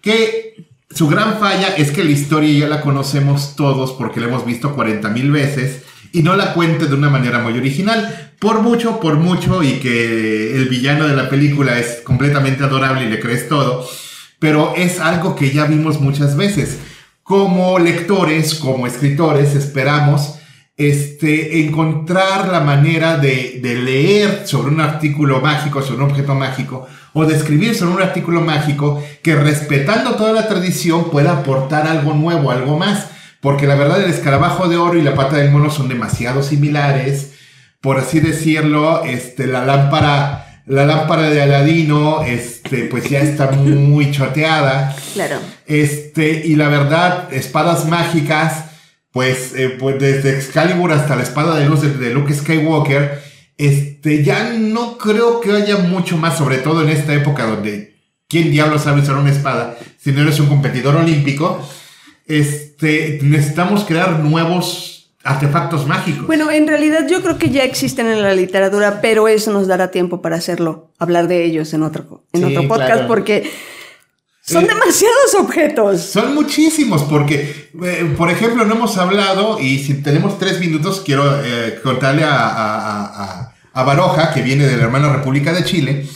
que 0.01 0.55
su 0.91 1.07
gran 1.07 1.39
falla 1.39 1.69
es 1.77 1.91
que 1.93 2.03
la 2.03 2.11
historia 2.11 2.61
ya 2.61 2.67
la 2.69 2.81
conocemos 2.81 3.55
todos 3.57 3.93
porque 3.93 4.21
la 4.21 4.27
hemos 4.27 4.45
visto 4.45 4.75
40 4.75 5.09
mil 5.11 5.31
veces 5.31 5.83
y 6.13 6.23
no 6.23 6.37
la 6.37 6.55
cuente 6.55 6.87
de 6.87 6.95
una 6.95 7.11
manera 7.11 7.39
muy 7.39 7.57
original. 7.57 8.33
Por 8.39 8.63
mucho, 8.63 9.01
por 9.01 9.17
mucho, 9.17 9.63
y 9.63 9.75
que 9.81 10.57
el 10.57 10.69
villano 10.69 11.07
de 11.07 11.15
la 11.15 11.29
película 11.29 11.79
es 11.79 12.01
completamente 12.03 12.65
adorable 12.65 13.05
y 13.05 13.11
le 13.11 13.21
crees 13.21 13.49
todo, 13.49 13.87
pero 14.39 14.75
es 14.77 14.99
algo 15.01 15.37
que 15.37 15.51
ya 15.51 15.67
vimos 15.67 16.01
muchas 16.01 16.37
veces. 16.37 16.79
Como 17.23 17.79
lectores, 17.79 18.55
como 18.55 18.87
escritores, 18.87 19.55
esperamos 19.55 20.37
este, 20.77 21.61
encontrar 21.61 22.49
la 22.49 22.61
manera 22.61 23.19
de, 23.19 23.61
de 23.63 23.75
leer 23.75 24.47
sobre 24.47 24.73
un 24.73 24.81
artículo 24.81 25.41
mágico, 25.41 25.83
sobre 25.83 26.03
un 26.03 26.11
objeto 26.11 26.35
mágico, 26.35 26.89
o 27.13 27.27
de 27.27 27.37
escribir 27.37 27.75
sobre 27.75 27.97
un 27.97 28.03
artículo 28.03 28.41
mágico 28.41 29.03
que 29.23 29.37
respetando 29.37 30.13
toda 30.13 30.33
la 30.33 30.49
tradición 30.49 31.11
pueda 31.11 31.33
aportar 31.33 31.87
algo 31.87 32.15
nuevo, 32.15 32.51
algo 32.51 32.79
más. 32.79 33.09
Porque 33.41 33.67
la 33.67 33.75
verdad 33.75 34.03
el 34.03 34.11
escarabajo 34.11 34.69
de 34.69 34.77
oro 34.77 34.99
y 34.99 35.03
la 35.03 35.15
pata 35.15 35.37
del 35.37 35.51
mono 35.51 35.71
son 35.71 35.89
demasiado 35.89 36.43
similares. 36.43 37.33
Por 37.81 37.99
así 37.99 38.21
decirlo, 38.21 39.05
este, 39.05 39.47
la 39.47 39.65
lámpara, 39.65 40.63
la 40.67 40.85
lámpara 40.85 41.31
de 41.31 41.41
Aladino, 41.41 42.23
este, 42.23 42.85
pues 42.85 43.09
ya 43.09 43.21
está 43.21 43.51
muy 43.53 44.11
choteada. 44.13 44.95
Claro. 45.15 45.39
Este, 45.67 46.47
y 46.47 46.57
la 46.57 46.69
verdad, 46.69 47.33
espadas 47.33 47.87
mágicas, 47.87 48.67
pues, 49.11 49.55
eh, 49.55 49.77
pues 49.79 49.99
desde 49.99 50.37
Excalibur 50.37 50.93
hasta 50.93 51.17
la 51.17 51.23
espada 51.23 51.57
de 51.59 51.67
luz 51.67 51.81
de, 51.81 51.91
de 51.91 52.11
Luke 52.11 52.35
Skywalker, 52.35 53.23
este, 53.57 54.23
ya 54.23 54.55
no 54.59 54.97
creo 54.99 55.41
que 55.41 55.53
haya 55.53 55.79
mucho 55.79 56.17
más, 56.17 56.39
sobre 56.39 56.59
todo 56.59 56.83
en 56.83 56.91
esta 56.91 57.15
época 57.15 57.47
donde 57.47 57.97
quién 58.29 58.51
diablo 58.51 58.79
sabe 58.79 59.03
usar 59.03 59.17
una 59.17 59.31
espada, 59.31 59.77
si 59.99 60.13
no 60.13 60.23
eres 60.23 60.41
un 60.41 60.47
competidor 60.47 60.97
olímpico, 60.97 61.61
este, 62.39 63.19
necesitamos 63.23 63.85
crear 63.85 64.19
nuevos 64.21 65.13
artefactos 65.23 65.87
mágicos. 65.87 66.27
Bueno, 66.27 66.51
en 66.51 66.67
realidad 66.67 67.07
yo 67.09 67.21
creo 67.23 67.37
que 67.37 67.51
ya 67.51 67.63
existen 67.65 68.07
en 68.07 68.23
la 68.23 68.35
literatura, 68.35 69.01
pero 69.03 69.29
eso 69.29 69.53
nos 69.53 69.67
dará 69.67 69.91
tiempo 69.91 70.23
para 70.23 70.37
hacerlo, 70.37 70.91
hablar 70.99 71.29
de 71.29 71.45
ellos 71.45 71.75
en 71.75 71.83
otro, 71.83 72.25
en 72.33 72.41
Sí, 72.41 72.47
otro 72.57 72.69
podcast, 72.69 72.93
claro. 72.93 73.07
porque 73.07 73.51
son 74.43 74.65
Eh, 74.65 74.69
demasiados 74.69 75.35
objetos. 75.39 76.01
Son 76.01 76.35
muchísimos, 76.35 77.03
porque, 77.03 77.71
eh, 77.85 78.15
por 78.17 78.31
ejemplo, 78.31 78.65
no 78.65 78.75
hemos 78.75 78.97
hablado, 78.97 79.61
y 79.61 79.79
si 79.81 80.03
tenemos 80.03 80.39
tres 80.39 80.59
minutos, 80.59 81.03
quiero 81.05 81.45
eh, 81.45 81.79
contarle 81.83 82.25
a, 82.25 82.31
a, 82.33 82.77
a- 82.77 83.25
a- 83.25 83.55
a 83.73 83.83
Baroja, 83.85 84.33
que 84.33 84.41
viene 84.43 84.67
de 84.67 84.77
la 84.79 84.85
hermana 84.85 85.13
República 85.13 85.53
de 85.53 85.65
Chile, 85.65 86.07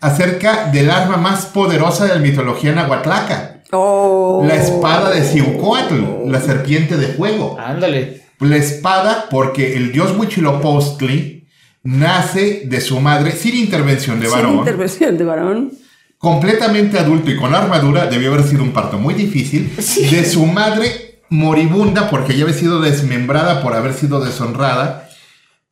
acerca 0.00 0.66
del 0.66 0.90
arma 0.90 1.16
más 1.16 1.46
poderosa 1.46 2.04
de 2.06 2.14
la 2.14 2.20
mitología 2.20 2.72
nahuatlaca, 2.72 3.49
Oh. 3.72 4.44
la 4.46 4.56
espada 4.56 5.10
de 5.10 5.22
Ciucoatl, 5.22 6.28
la 6.30 6.40
serpiente 6.40 6.96
de 6.96 7.08
fuego. 7.08 7.56
Ándale. 7.58 8.22
La 8.40 8.56
espada, 8.56 9.26
porque 9.30 9.76
el 9.76 9.92
dios 9.92 10.16
Huitzilopochtli 10.16 11.46
nace 11.82 12.62
de 12.66 12.80
su 12.80 13.00
madre 13.00 13.32
sin 13.32 13.56
intervención 13.56 14.18
de 14.20 14.26
Sin 14.26 14.36
varón 14.36 14.56
intervención 14.58 15.16
de 15.16 15.24
varón. 15.24 15.72
completamente 16.18 16.98
adulto 16.98 17.30
y 17.30 17.36
con 17.36 17.54
armadura, 17.54 18.06
debió 18.06 18.32
haber 18.32 18.46
sido 18.46 18.62
un 18.62 18.72
parto 18.72 18.98
muy 18.98 19.14
difícil. 19.14 19.70
De 19.76 20.24
su 20.24 20.46
madre 20.46 21.20
moribunda, 21.30 22.10
porque 22.10 22.36
ya 22.36 22.44
había 22.44 22.56
sido 22.56 22.80
desmembrada 22.80 23.62
por 23.62 23.74
haber 23.74 23.94
sido 23.94 24.20
deshonrada, 24.20 25.08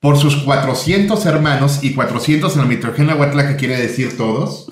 por 0.01 0.17
sus 0.17 0.37
400 0.37 1.27
hermanos, 1.27 1.81
y 1.83 1.95
400 1.95 2.55
en 2.55 2.61
la 2.61 2.67
mitología 2.67 3.05
nahuatl, 3.05 3.41
que 3.41 3.57
quiere 3.57 3.77
decir 3.77 4.17
todos. 4.17 4.69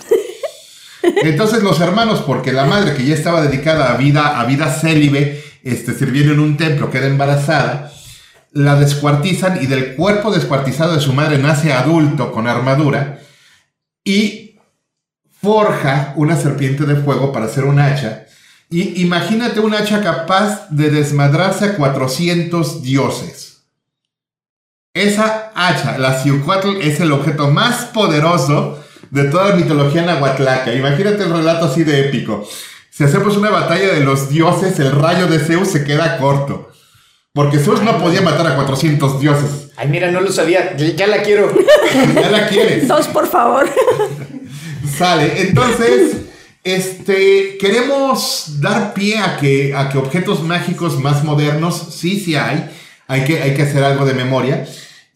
Entonces 1.23 1.63
los 1.63 1.81
hermanos, 1.81 2.23
porque 2.27 2.53
la 2.53 2.65
madre 2.65 2.95
que 2.95 3.05
ya 3.05 3.15
estaba 3.15 3.43
dedicada 3.43 3.93
a 3.93 3.97
vida, 3.97 4.41
a 4.41 4.45
vida 4.45 4.71
célibe, 4.71 5.43
este, 5.63 5.95
sirviendo 5.95 6.33
en 6.33 6.41
un 6.41 6.57
templo, 6.57 6.91
queda 6.91 7.07
embarazada, 7.07 7.93
la 8.53 8.77
descuartizan 8.77 9.63
y 9.63 9.67
del 9.67 9.95
cuerpo 9.95 10.31
descuartizado 10.31 10.95
de 10.95 11.01
su 11.01 11.13
madre 11.13 11.39
nace 11.39 11.73
adulto 11.73 12.33
con 12.33 12.47
armadura 12.47 13.21
y 14.05 14.57
forja 15.41 16.15
una 16.17 16.37
serpiente 16.37 16.85
de 16.85 16.97
fuego 16.97 17.33
para 17.33 17.47
hacer 17.47 17.65
un 17.65 17.79
hacha. 17.79 18.27
Y 18.71 19.03
imagínate 19.03 19.61
un 19.61 19.75
hacha 19.75 20.03
capaz 20.03 20.69
de 20.71 20.91
desmadrarse 20.91 21.67
a 21.67 21.77
400 21.77 22.83
dioses. 22.83 23.65
Esa 24.95 25.53
hacha, 25.55 25.99
la 25.99 26.21
Ciucuatl, 26.23 26.81
es 26.81 27.01
el 27.01 27.13
objeto 27.13 27.51
más 27.51 27.85
poderoso 27.87 28.83
de 29.17 29.25
toda 29.25 29.49
la 29.49 29.57
mitología 29.57 30.03
nahuatlaca. 30.03 30.75
Imagínate 30.75 31.23
el 31.23 31.33
relato 31.33 31.65
así 31.65 31.85
de 31.85 32.01
épico. 32.01 32.47
Si 32.91 33.03
hacemos 33.03 33.37
una 33.39 33.51
batalla 33.51 33.95
de 33.95 34.01
los 34.01 34.29
dioses, 34.29 34.79
el 34.79 34.93
rayo 34.93 35.27
de 35.27 35.39
Zeus 35.39 35.69
se 35.69 35.85
queda 35.85 36.19
corto. 36.19 36.71
Porque 37.33 37.59
Zeus 37.59 37.83
no 37.83 37.99
podía 37.99 38.21
matar 38.21 38.47
a 38.47 38.55
400 38.57 39.19
dioses. 39.19 39.71
Ay, 39.77 39.89
mira, 39.89 40.11
no 40.11 40.21
lo 40.21 40.31
sabía. 40.31 40.77
Ya, 40.77 40.89
ya 40.89 41.07
la 41.07 41.23
quiero. 41.23 41.51
Ya 42.15 42.31
la 42.31 42.47
quieres. 42.49 42.87
Dos, 42.89 43.09
por 43.09 43.27
favor. 43.27 43.67
Sale. 44.99 45.41
Entonces, 45.43 46.17
este, 46.63 47.57
queremos 47.59 48.61
dar 48.61 48.93
pie 48.93 49.19
a 49.19 49.39
que, 49.39 49.75
a 49.75 49.89
que 49.89 49.97
objetos 49.97 50.43
mágicos 50.43 51.01
más 51.01 51.25
modernos, 51.25 51.95
sí, 51.95 52.21
sí 52.21 52.37
hay. 52.37 52.69
Hay 53.09 53.25
que, 53.25 53.41
hay 53.41 53.55
que 53.55 53.63
hacer 53.63 53.83
algo 53.83 54.05
de 54.05 54.13
memoria. 54.13 54.67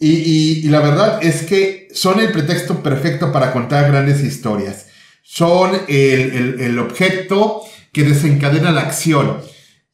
Y, 0.00 0.08
y- 0.12 0.60
y 0.64 0.68
la 0.70 0.80
verdad 0.80 1.22
es 1.22 1.42
que 1.42 1.88
son 1.94 2.18
el 2.20 2.32
pretexto 2.32 2.82
perfecto 2.82 3.30
para 3.32 3.52
contar 3.52 3.90
grandes 3.92 4.22
historias. 4.22 4.86
Son 5.22 5.72
el, 5.88 6.20
el- 6.32 6.60
el 6.60 6.78
objeto 6.78 7.60
que 7.92 8.02
desencadena 8.04 8.72
la 8.72 8.80
acción. 8.80 9.38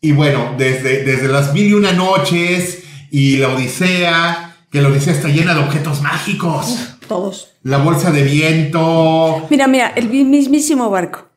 Y 0.01 0.13
bueno, 0.13 0.55
desde, 0.57 1.03
desde 1.05 1.29
las 1.29 1.53
mil 1.53 1.67
y 1.67 1.73
una 1.75 1.93
noches 1.93 2.85
y 3.11 3.39
la 3.39 3.49
Odisea, 3.49 4.57
que 4.71 4.81
la 4.81 4.89
Odisea 4.89 5.13
está 5.13 5.29
llena 5.29 5.55
de 5.55 5.61
objetos 5.61 6.01
mágicos. 6.03 6.79
Todos. 7.09 7.49
La 7.63 7.79
bolsa 7.79 8.11
de 8.13 8.23
viento, 8.23 9.47
Mira, 9.51 9.67
mira, 9.69 9.93
el 9.97 10.09
mismísimo 10.09 10.89
barco. 10.91 11.29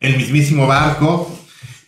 el 0.00 0.16
mismísimo 0.16 0.66
barco. 0.66 1.30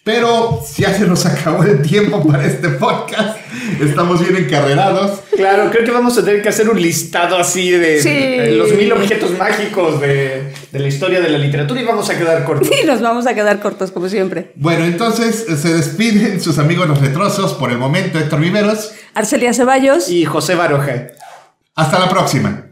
Pero 0.09 0.65
ya 0.79 0.95
se 0.95 1.07
nos 1.07 1.27
acabó 1.27 1.63
el 1.65 1.83
tiempo 1.83 2.27
para 2.27 2.47
este 2.47 2.71
podcast. 2.71 3.37
Estamos 3.79 4.27
bien 4.27 4.43
encarrerados. 4.43 5.21
Claro, 5.37 5.69
creo 5.71 5.85
que 5.85 5.91
vamos 5.91 6.17
a 6.17 6.25
tener 6.25 6.41
que 6.41 6.49
hacer 6.49 6.71
un 6.71 6.81
listado 6.81 7.37
así 7.37 7.71
de, 7.73 8.01
Sí. 8.01 8.09
de 8.09 8.53
los 8.53 8.73
mil 8.73 8.91
objetos 8.91 9.37
mágicos 9.37 10.01
de, 10.01 10.51
de 10.73 10.79
la 10.79 10.89
historia 10.89 11.21
de 11.21 11.29
la 11.29 11.37
literatura 11.37 11.83
y 11.83 11.85
vamos 11.85 12.09
a 12.09 12.17
quedar 12.17 12.43
cortos. 12.45 12.71
Y 12.83 12.87
nos 12.87 13.03
vamos 13.03 13.27
a 13.27 13.35
quedar 13.35 13.61
cortos, 13.61 13.91
como 13.91 14.09
siempre. 14.09 14.53
Bueno, 14.55 14.87
entonces 14.87 15.45
eh, 15.47 15.57
se 15.59 15.75
despiden 15.75 16.41
sus 16.41 16.59
amigos 16.59 16.89
los 16.89 17.03
letrosos 17.03 17.53
por 17.53 17.71
el 17.71 17.77
momento, 17.77 18.19
Héctor 18.19 18.41
Viveros. 18.41 18.93
Arcelia 19.13 19.53
Ceballos. 19.53 20.09
Y 20.09 20.25
José 20.25 20.55
Baroja. 20.55 21.09
Hasta 21.75 21.99
la 21.99 22.09
próxima. 22.09 22.65